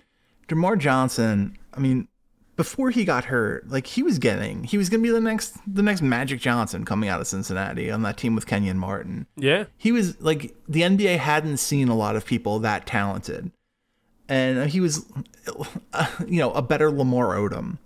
[0.50, 2.08] DerMarr Johnson, I mean,
[2.56, 5.82] before he got hurt, like he was getting he was gonna be the next the
[5.84, 9.26] next Magic Johnson coming out of Cincinnati on that team with Kenyon Martin.
[9.36, 13.52] yeah, He was like the NBA hadn't seen a lot of people that talented,
[14.30, 15.06] and he was,
[16.28, 17.78] you know, a better Lamar Odom,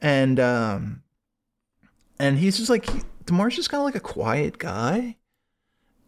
[0.00, 1.02] and um,
[2.18, 2.86] and he's just like
[3.24, 5.16] DerMarr's just kind of like a quiet guy.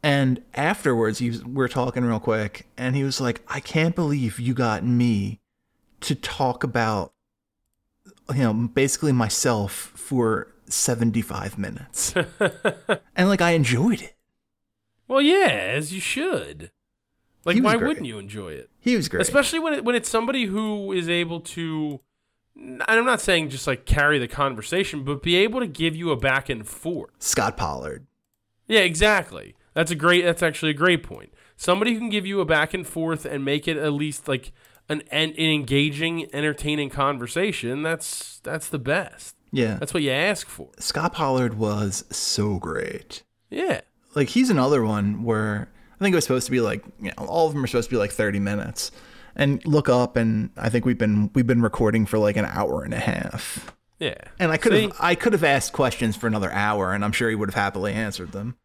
[0.00, 3.96] And afterwards, he was, we are talking real quick, and he was like, "I can't
[3.96, 5.40] believe you got me
[6.02, 7.12] to talk about,
[8.34, 12.14] you know, basically myself for seventy-five minutes."
[13.16, 14.16] and like I enjoyed it.
[15.06, 16.70] well, yeah, as you should.
[17.44, 17.88] Like, why great.
[17.88, 18.68] wouldn't you enjoy it?
[18.80, 19.22] He was great.
[19.22, 22.00] especially when it, when it's somebody who is able to
[22.58, 26.10] and I'm not saying just like carry the conversation, but be able to give you
[26.10, 27.10] a back and forth.
[27.18, 28.06] Scott Pollard.
[28.66, 29.54] Yeah, exactly.
[29.74, 30.24] That's a great.
[30.24, 31.32] That's actually a great point.
[31.56, 34.52] Somebody who can give you a back and forth and make it at least like
[34.88, 37.82] an an, engaging, entertaining conversation.
[37.82, 39.36] That's that's the best.
[39.52, 39.76] Yeah.
[39.76, 40.68] That's what you ask for.
[40.78, 43.22] Scott Pollard was so great.
[43.50, 43.80] Yeah.
[44.14, 47.26] Like he's another one where I think it was supposed to be like, you know,
[47.26, 48.90] all of them are supposed to be like 30 minutes.
[49.36, 52.82] And look up and I think we've been we've been recording for like an hour
[52.82, 53.74] and a half.
[54.00, 54.20] Yeah.
[54.38, 54.82] And I could See?
[54.82, 57.54] have I could have asked questions for another hour and I'm sure he would have
[57.54, 58.56] happily answered them.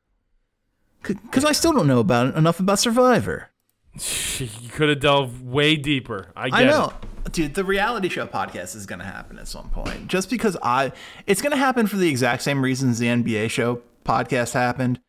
[1.03, 3.49] Cuz I still don't know about enough about Survivor.
[4.39, 6.31] You could have delved way deeper.
[6.35, 6.93] I get I know.
[7.25, 7.31] it.
[7.31, 10.07] dude, the reality show podcast is going to happen at some point.
[10.07, 10.91] Just because I,
[11.27, 14.99] it's going to happen for the exact same reasons the NBA show podcast happened.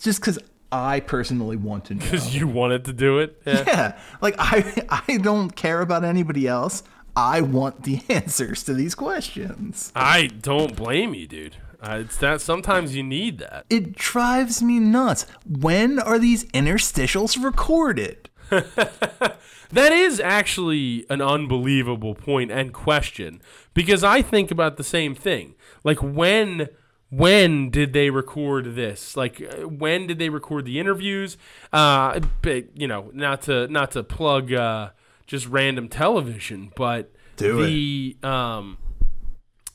[0.00, 0.38] Just because
[0.72, 2.00] I personally want to know.
[2.00, 3.40] Because you wanted to do it.
[3.46, 3.64] Yeah.
[3.66, 6.82] Yeah, like I, I don't care about anybody else.
[7.14, 9.92] I want the answers to these questions.
[9.94, 11.56] I don't blame you, dude.
[11.82, 13.64] Uh, it's that sometimes you need that.
[13.68, 15.26] It drives me nuts.
[15.46, 18.29] When are these interstitials recorded?
[19.72, 23.40] That is actually an unbelievable point and question
[23.72, 25.54] because I think about the same thing.
[25.84, 26.68] Like when
[27.08, 29.16] when did they record this?
[29.16, 31.36] Like uh, when did they record the interviews?
[31.72, 34.90] Uh, but, you know, not to not to plug uh,
[35.26, 38.78] just random television, but Do the um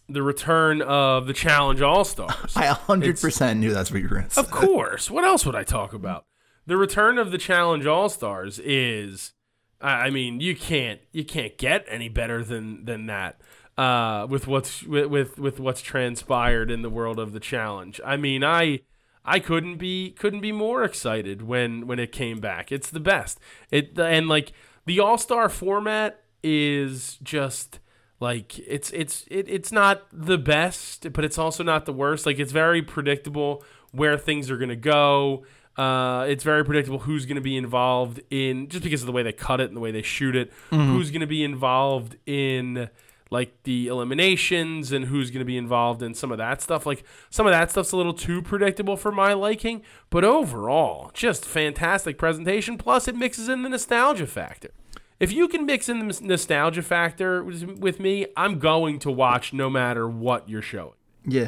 [0.10, 2.36] the return of the Challenge All Stars.
[2.56, 4.42] I 100% knew that's what you were going to say.
[4.42, 5.10] Of course.
[5.10, 6.26] What else would I talk about?
[6.68, 9.34] The return of the Challenge All Stars is,
[9.80, 13.40] I mean, you can't you can't get any better than than that.
[13.78, 18.00] Uh, with what's with, with with what's transpired in the world of the challenge.
[18.06, 18.80] I mean, I
[19.26, 22.72] I couldn't be couldn't be more excited when when it came back.
[22.72, 23.40] It's the best.
[23.72, 24.54] It and like
[24.86, 27.80] the All Star format is just
[28.20, 32.26] like it's it's it, it's not the best, but it's also not the worst.
[32.26, 35.44] Like it's very predictable where things are gonna go.
[35.78, 39.24] Uh, it's very predictable who's going to be involved in just because of the way
[39.24, 40.52] they cut it and the way they shoot it.
[40.70, 42.90] Who's going to be involved in
[43.32, 46.86] like the eliminations and who's going to be involved in some of that stuff.
[46.86, 51.44] Like some of that stuff's a little too predictable for my liking, but overall, just
[51.44, 52.78] fantastic presentation.
[52.78, 54.72] Plus, it mixes in the nostalgia factor.
[55.20, 59.54] If you can mix in the nostalgia factor with with me, I'm going to watch
[59.54, 60.94] no matter what you're showing.
[61.26, 61.48] Yeah.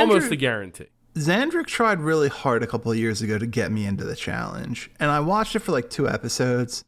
[0.00, 0.86] Almost a guarantee.
[1.14, 4.90] Xandrick tried really hard a couple of years ago to get me into the challenge,
[4.98, 6.84] and I watched it for like two episodes.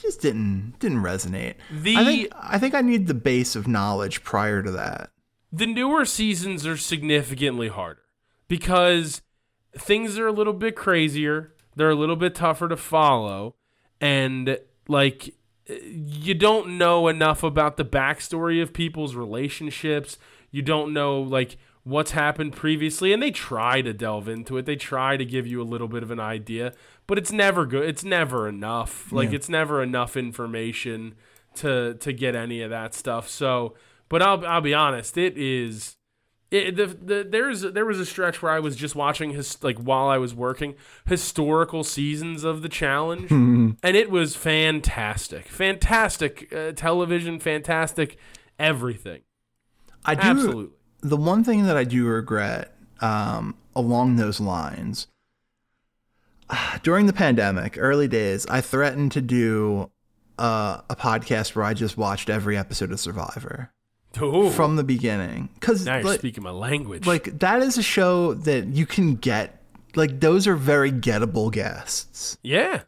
[0.00, 1.54] Just didn't didn't resonate.
[1.72, 5.10] The- I think I think I need the base of knowledge prior to that.
[5.52, 8.02] the newer seasons are significantly harder
[8.48, 9.22] because
[9.76, 11.54] things are a little bit crazier.
[11.74, 13.56] They're a little bit tougher to follow,
[14.00, 15.34] and like
[15.68, 20.16] you don't know enough about the backstory of people's relationships.
[20.50, 21.56] You don't know like
[21.88, 24.66] what's happened previously, and they try to delve into it.
[24.66, 26.72] They try to give you a little bit of an idea,
[27.06, 27.88] but it's never good.
[27.88, 29.10] It's never enough.
[29.12, 29.36] Like Yeah.
[29.36, 31.14] it's never enough information
[31.56, 33.28] to to get any of that stuff.
[33.28, 33.74] So,
[34.08, 35.94] but I'll I'll be honest, it is.
[36.50, 39.76] It, the, the there's there was a stretch where I was just watching his like
[39.78, 40.76] while I was working
[41.06, 48.16] historical seasons of the challenge, and it was fantastic, fantastic uh, television, fantastic
[48.58, 49.20] everything,
[50.06, 50.77] I do absolutely.
[51.00, 55.06] The one thing that I do regret um, along those lines
[56.82, 59.90] during the pandemic, early days, I threatened to do
[60.38, 63.72] uh, a podcast where I just watched every episode of Survivor
[64.22, 67.06] Ooh, from the beginning because now you're like, speaking my language.
[67.06, 69.62] like that is a show that you can get
[69.94, 72.82] like those are very gettable guests yeah,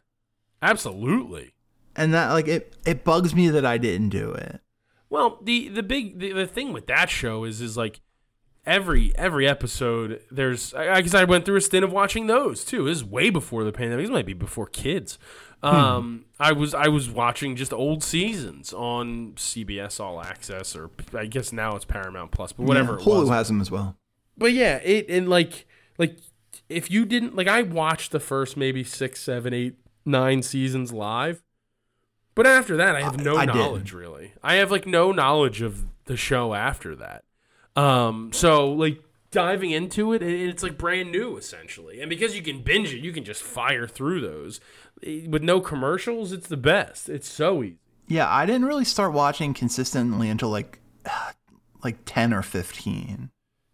[0.61, 1.53] absolutely.
[1.95, 4.61] and that like it it bugs me that I didn't do it.
[5.11, 7.99] Well, the the big the, the thing with that show is is like
[8.65, 12.85] every every episode there's I guess I went through a stint of watching those too.
[12.85, 14.05] This is way before the pandemic.
[14.05, 15.19] This might be before kids.
[15.63, 21.25] Um, I was I was watching just old seasons on CBS All Access or I
[21.27, 23.29] guess now it's Paramount Plus, but whatever Yeah, it Hulu was.
[23.29, 23.95] has them as well.
[24.37, 25.67] But yeah, it and like
[25.99, 26.17] like
[26.69, 31.43] if you didn't like I watched the first maybe six, seven, eight, nine seasons live.
[32.35, 33.57] But after that I have no I didn't.
[33.61, 34.33] knowledge really.
[34.43, 37.23] I have like no knowledge of the show after that.
[37.75, 39.01] Um so like
[39.31, 41.99] diving into it it- it's like brand new essentially.
[42.01, 44.59] And because you can binge it, you can just fire through those.
[45.27, 47.09] With no commercials, it's the best.
[47.09, 47.77] It's so easy.
[48.07, 50.79] Yeah, I didn't really start watching consistently until like
[51.83, 53.29] like 10 or 15.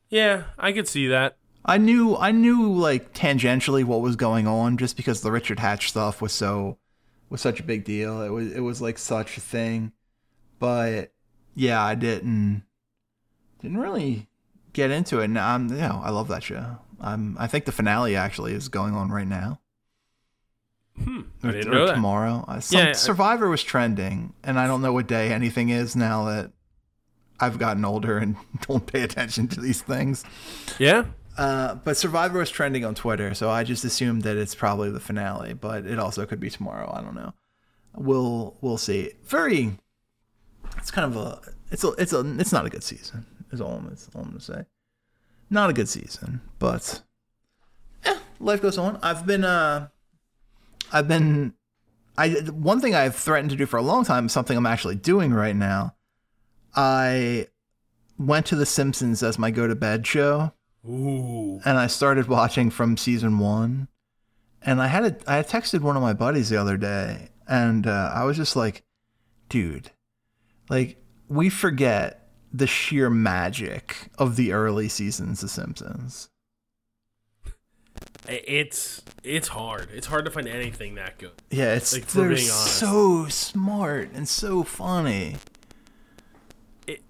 [0.09, 1.37] Yeah, I could see that.
[1.65, 5.89] I knew I knew like tangentially what was going on just because the Richard Hatch
[5.89, 6.77] stuff was so
[7.29, 8.21] was such a big deal.
[8.21, 9.91] It was it was like such a thing.
[10.59, 11.11] But
[11.55, 12.63] yeah, I didn't
[13.61, 14.27] didn't really
[14.73, 15.25] get into it.
[15.25, 16.77] And I'm you know, I love that show.
[16.99, 19.59] I'm I think the finale actually is going on right now.
[21.03, 21.21] Hmm.
[21.43, 21.93] I Or- didn't or know that.
[21.95, 22.45] tomorrow.
[22.47, 25.95] Uh, some, Yeah, I- Survivor was trending, and I don't know what day anything is
[25.95, 26.51] now that
[27.39, 28.35] I've gotten older and
[28.67, 30.23] don't pay attention to these things.
[30.79, 31.05] Yeah.
[31.37, 34.99] Uh, but Survivor was trending on Twitter, so I just assumed that it's probably the
[34.99, 36.91] finale, but it also could be tomorrow.
[36.93, 37.33] I don't know.
[37.95, 39.11] We'll we'll see.
[39.25, 39.77] Very.
[40.77, 41.39] It's kind of a.
[41.71, 41.89] It's a.
[41.91, 42.19] It's a.
[42.39, 43.25] It's not a good season.
[43.51, 43.85] Is all I'm,
[44.15, 44.65] all I'm gonna say.
[45.49, 47.01] Not a good season, but.
[48.03, 48.99] Eh, life goes on.
[49.01, 49.43] I've been.
[49.43, 49.89] Uh.
[50.91, 51.53] I've been.
[52.17, 54.95] I one thing I've threatened to do for a long time, is something I'm actually
[54.95, 55.95] doing right now.
[56.75, 57.47] I
[58.17, 60.53] went to The Simpsons as my go to bed show,
[60.85, 61.59] Ooh.
[61.65, 63.87] and I started watching from season one.
[64.61, 68.11] And I had a, I texted one of my buddies the other day, and uh,
[68.13, 68.83] I was just like,
[69.49, 69.91] "Dude,
[70.69, 70.97] like
[71.29, 76.29] we forget the sheer magic of the early seasons of Simpsons."
[78.27, 79.89] It's it's hard.
[79.93, 81.31] It's hard to find anything that good.
[81.49, 85.37] Yeah, it's Like, they're so smart and so funny.
[86.87, 87.01] It,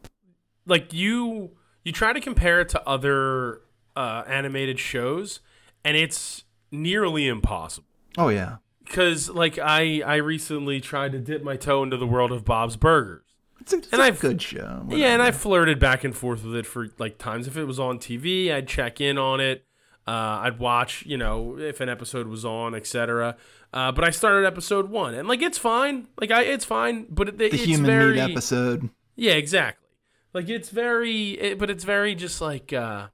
[0.68, 1.57] Like you
[1.88, 3.62] you try to compare it to other
[3.96, 5.40] uh, animated shows,
[5.86, 7.88] and it's nearly impossible.
[8.18, 12.32] Oh yeah, Because like I I recently tried to dip my toe into the world
[12.32, 13.24] of Bob's Burgers.
[13.62, 14.86] it's a, it's And a I've- good show.
[14.90, 17.48] Yeah, and I flirted back and forth with it for like times.
[17.48, 19.64] If it was on TV, I'd check in on it.
[20.08, 23.36] Uh, I'd watch, you know, if an episode was on, etc.
[23.74, 26.08] Uh, but I started episode one, and like it's fine.
[26.20, 27.08] Like I, it's fine.
[27.10, 28.90] But it, the it's human very, meat episode.
[29.18, 29.87] Yeah, exactly.
[30.38, 33.08] Like it's very, it, but it's very just like, uh,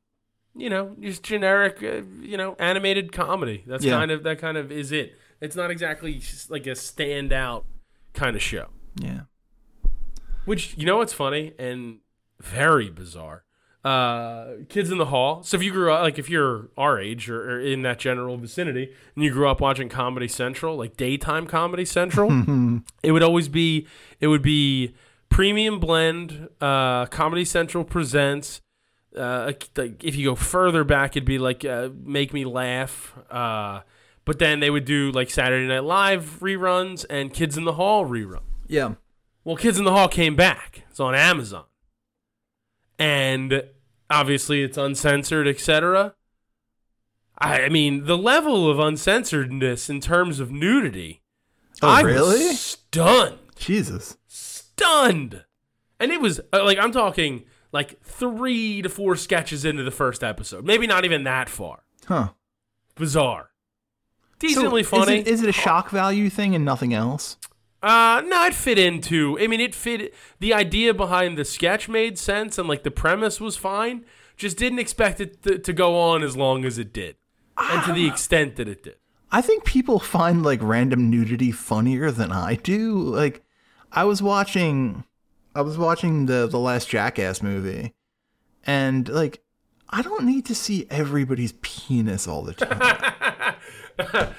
[0.55, 3.63] you know, just generic, uh, you know, animated comedy.
[3.65, 3.93] That's Yeah.
[3.97, 5.15] kind of that kind of is it.
[5.39, 7.63] It's not exactly like a standout
[8.13, 8.67] kind of show.
[9.01, 9.21] Yeah,
[10.45, 11.99] Which you know what's funny and
[12.41, 13.45] very bizarre.
[13.83, 15.43] Uh, Kids in the Hall.
[15.43, 18.37] So if you grew up, like if you're our age or, or in that general
[18.37, 22.29] vicinity, and you grew up watching Comedy Central, like daytime Comedy Central,
[23.03, 23.87] it would always be
[24.19, 24.93] it would be
[25.33, 26.47] premium blend.
[26.61, 28.61] Uh, Comedy Central presents.
[29.17, 33.13] Uh, like if you go further back, it'd be like uh, Make Me Laugh.
[33.29, 33.81] Uh,
[34.25, 38.05] but then they would do like Saturday Night Live reruns and Kids in the Hall
[38.05, 38.43] rerun.
[38.67, 38.93] yeah.
[39.45, 40.83] Well, Kids in the Hall came back.
[40.89, 41.65] It's on Amazon.
[42.97, 43.63] And
[44.09, 46.15] obviously it's uncensored, etc.
[47.37, 51.23] I, I mean, the level of uncensoredness in terms of nudity.
[51.81, 52.53] Oh, I really?
[52.53, 53.39] Stunned.
[53.57, 54.15] Jesus.
[54.83, 55.45] Stunned.
[55.99, 60.23] And it was uh, like I'm talking like 3 to 4 sketches into the first
[60.23, 60.65] episode.
[60.65, 61.83] Maybe not even that far.
[62.05, 62.29] Huh.
[62.95, 63.49] Bizarre.
[64.41, 65.19] So Decently is funny.
[65.19, 67.37] it- is it a shock value thing and nothing else?
[67.81, 69.37] Uh, no, it fit into.
[69.39, 70.13] I mean, it fit.
[70.39, 74.05] The idea behind the sketch made sense, and like the premise was fine.
[74.37, 77.17] Just didn't expect it to, to go on as long as it did,
[77.57, 78.95] and to the extent that it did.
[79.33, 82.93] I think people find like random nudity funnier than I do.
[82.99, 83.43] Like,
[83.93, 85.03] I was watching,
[85.55, 87.93] I was watching the the last Jackass movie,
[88.65, 89.43] and like,
[89.89, 93.53] I don't need to see everybody's penis all the time.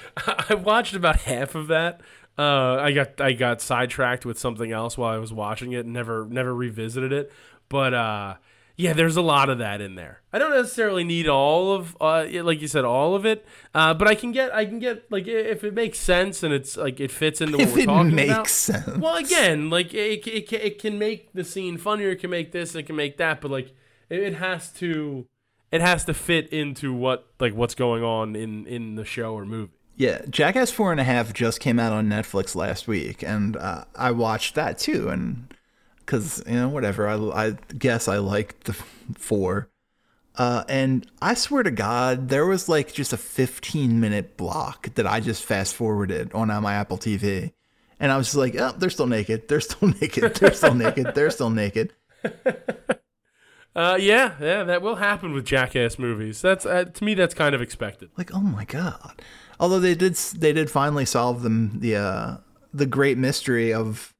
[0.49, 2.01] I watched about half of that.
[2.37, 5.85] Uh, I got I got sidetracked with something else while I was watching it.
[5.85, 7.31] and Never never revisited it.
[7.69, 8.35] But uh,
[8.77, 10.21] yeah, there's a lot of that in there.
[10.33, 13.45] I don't necessarily need all of uh, like you said, all of it.
[13.73, 16.75] Uh, but I can get I can get like if it makes sense and it's
[16.75, 18.47] like it fits into what if we're it talking makes about.
[18.49, 18.97] sense.
[18.97, 22.09] Well, again, like it, it, can- it can make the scene funnier.
[22.11, 22.75] It can make this.
[22.75, 23.39] It can make that.
[23.41, 23.73] But like
[24.09, 25.25] it, it has to,
[25.71, 29.45] it has to fit into what like what's going on in in the show or
[29.45, 29.71] movie.
[29.97, 33.85] Yeah, Jackass Four and a Half just came out on Netflix last week, and uh,
[33.95, 35.07] I watched that too.
[35.07, 35.53] And
[36.05, 37.15] because you know, whatever, I,
[37.47, 39.69] I guess I liked the four.
[40.37, 45.07] Uh, and I swear to God, there was like just a 15 minute block that
[45.07, 47.53] I just fast forwarded on uh, my Apple TV,
[47.99, 49.47] and I was just like, "Oh, they're still naked.
[49.47, 50.35] They're still naked.
[50.35, 51.15] They're still naked.
[51.15, 51.93] They're still naked."
[53.75, 56.41] Uh, yeah, yeah, that will happen with Jackass movies.
[56.41, 58.09] That's uh, to me, that's kind of expected.
[58.17, 59.21] Like, oh my God!
[59.59, 62.37] Although they did, they did finally solve them the uh,
[62.73, 64.14] the great mystery of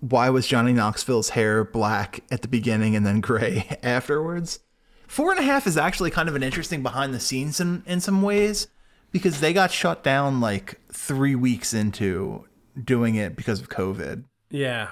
[0.00, 4.60] why was Johnny Knoxville's hair black at the beginning and then gray afterwards?
[5.06, 8.00] Four and a half is actually kind of an interesting behind the scenes in, in
[8.00, 8.68] some ways
[9.12, 12.46] because they got shut down like three weeks into
[12.82, 14.24] doing it because of COVID.
[14.50, 14.88] Yeah,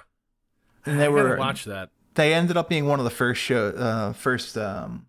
[0.84, 1.90] And they I were watch that.
[2.14, 5.06] they ended up being one of the first show uh, first um,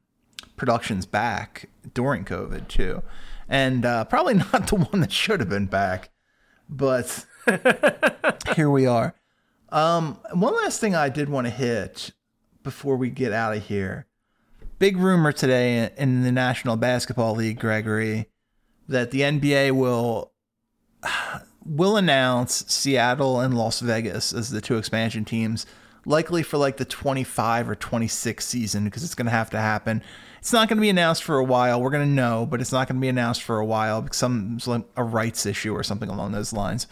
[0.56, 3.04] productions back during COVID too,
[3.50, 6.10] and uh, probably not the one that should have been back,
[6.70, 7.26] but
[8.56, 9.16] here we are.
[9.70, 12.12] Um, one last thing I did want to hit
[12.64, 14.06] before we get out of here.
[14.80, 18.28] Big rumor today in the National Basketball League, Gregory,
[18.88, 20.32] that the NBA will
[21.66, 25.66] will announce Seattle and Las Vegas as the two expansion teams,
[26.06, 30.02] likely for like the 25 or 26 season because it's going to have to happen.
[30.40, 31.80] It's not going to be announced for a while.
[31.80, 34.18] We're going to know, but it's not going to be announced for a while because
[34.18, 34.58] some
[34.96, 36.88] a rights issue or something along those lines.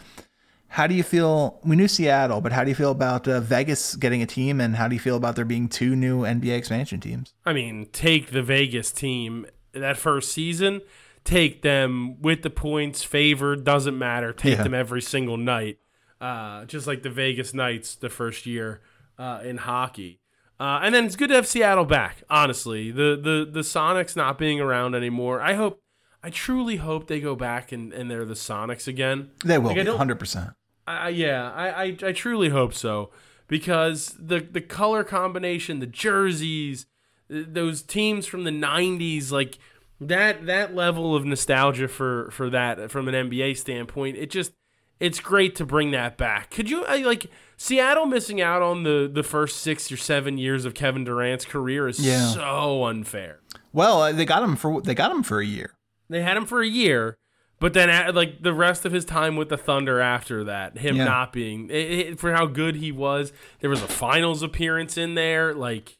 [0.74, 1.60] How do you feel?
[1.64, 4.76] We knew Seattle, but how do you feel about uh, Vegas getting a team, and
[4.76, 7.34] how do you feel about there being two new NBA expansion teams?
[7.44, 10.80] I mean, take the Vegas team that first season,
[11.24, 14.32] take them with the points, favored, doesn't matter.
[14.32, 14.62] Take Yeah.
[14.62, 15.78] them every single night.
[16.20, 18.80] Uh, just like the Vegas Knights the first year
[19.18, 20.20] uh, in hockey.
[20.60, 22.22] Uh, and then it's good to have Seattle back.
[22.30, 25.40] Honestly, the the the Sonics not being around anymore.
[25.40, 25.82] I hope,
[26.22, 29.30] I truly hope they go back and, and they're the Sonics again.
[29.44, 30.54] They will Like, be don't- 100%.
[30.96, 33.10] I, yeah, I, I I truly hope so
[33.48, 36.86] because the the color combination, the jerseys,
[37.28, 39.58] those teams from the '90s, like
[40.00, 44.52] that that level of nostalgia for for that from an NBA standpoint, it just
[44.98, 46.50] it's great to bring that back.
[46.50, 47.26] Could you I, like
[47.56, 51.88] Seattle missing out on the the first six or seven years of Kevin Durant's career
[51.88, 52.26] is Yeah.
[52.28, 53.40] so unfair.
[53.72, 55.74] Well, uh, they got him for they got him for a year.
[56.08, 57.16] They had him for a year,
[57.60, 61.04] but then like the rest of his time with the Thunder after that, him Yeah.
[61.04, 63.32] not being it, it- for how good he was.
[63.60, 65.98] There was a finals appearance in there, like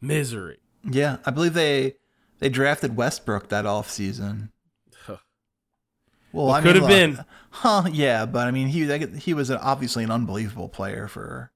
[0.00, 0.58] misery.
[0.88, 1.96] Yeah, I believe they
[2.38, 4.50] they drafted Westbrook that offseason.
[5.04, 5.16] Huh.
[6.32, 7.24] Well, I could mean, have been.
[7.50, 7.84] huh?
[7.92, 8.86] Yeah, but I mean, he
[9.18, 11.50] he was obviously an unbelievable player for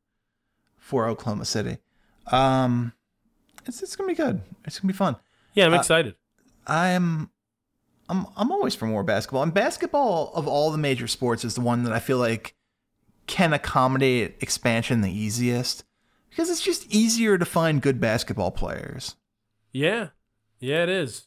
[0.79, 1.79] for Oklahoma City.
[2.31, 2.93] Um,
[3.67, 4.41] it's it's gonna be good.
[4.65, 5.17] It's gonna be fun.
[5.55, 6.17] Yeah, I'm Uh, excited.
[6.67, 7.31] I'm
[8.09, 9.43] I'm I'm always for more basketball.
[9.43, 12.55] And basketball of all the major sports is the one that I feel like
[13.27, 15.85] can accommodate expansion the easiest
[16.31, 19.17] because it's just easier to find good basketball players.
[19.73, 20.09] Yeah,
[20.59, 21.27] yeah, it is.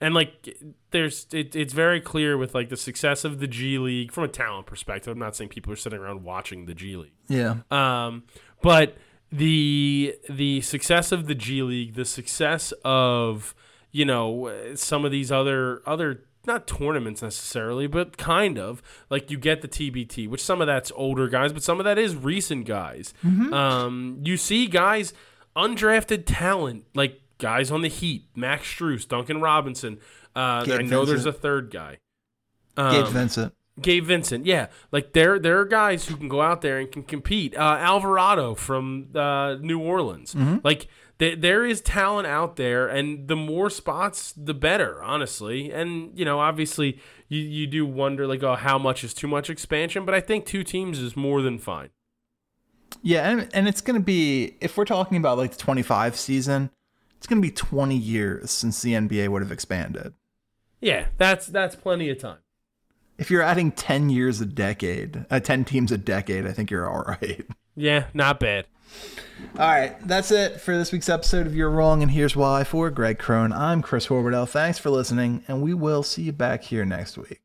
[0.00, 0.56] And like,
[0.92, 4.28] there's it, it's very clear with like the success of the G League from a
[4.28, 5.12] talent perspective.
[5.12, 7.12] I'm not saying people are sitting around watching the G League.
[7.28, 7.56] Yeah.
[7.70, 8.24] Um,
[8.62, 8.96] but
[9.32, 13.54] the the success of the G League, the success of
[13.92, 18.80] you know some of these other other not tournaments necessarily, but kind of
[19.10, 21.98] like you get the TBT, which some of that's older guys, but some of that
[21.98, 23.12] is recent guys.
[23.52, 25.12] Um, you see guys
[25.56, 29.98] undrafted talent like guys on the Heat, Max Strus, Duncan Robinson.
[30.34, 31.98] Uh, Gabe I know there's a third guy.
[32.76, 33.54] Gabe Um, Vincent.
[33.80, 37.04] Gabe Vincent, yeah, like there there are guys who can go out there and can
[37.04, 37.56] compete.
[37.56, 40.34] Uh, Alvarado from uh, New Orleans,
[40.64, 40.88] like
[41.18, 45.72] th- there is talent out there, and the more spots, the better, honestly.
[45.72, 49.50] And you know, obviously, you you do wonder like, oh, how much is too much
[49.50, 50.04] expansion?
[50.04, 51.90] But I think two teams is more than fine.
[53.02, 56.70] Yeah, and, and it's going to be if we're talking about like the 25 season,
[57.16, 60.14] it's going to be 20 years since the NBA would have expanded.
[60.80, 62.38] Yeah, that's that's plenty of time.
[63.18, 66.88] If you're adding 10 years a decade, uh, 10 teams a decade, I think you're
[66.88, 67.44] all right.
[67.74, 68.66] Yeah, not bad.
[69.58, 72.64] All right, that's it for this week's episode of You're Wrong and Here's Why.
[72.64, 74.48] For Greg Crone, I'm Chris Horwedel.
[74.48, 77.40] Thanks for listening, and we will see you back here next week.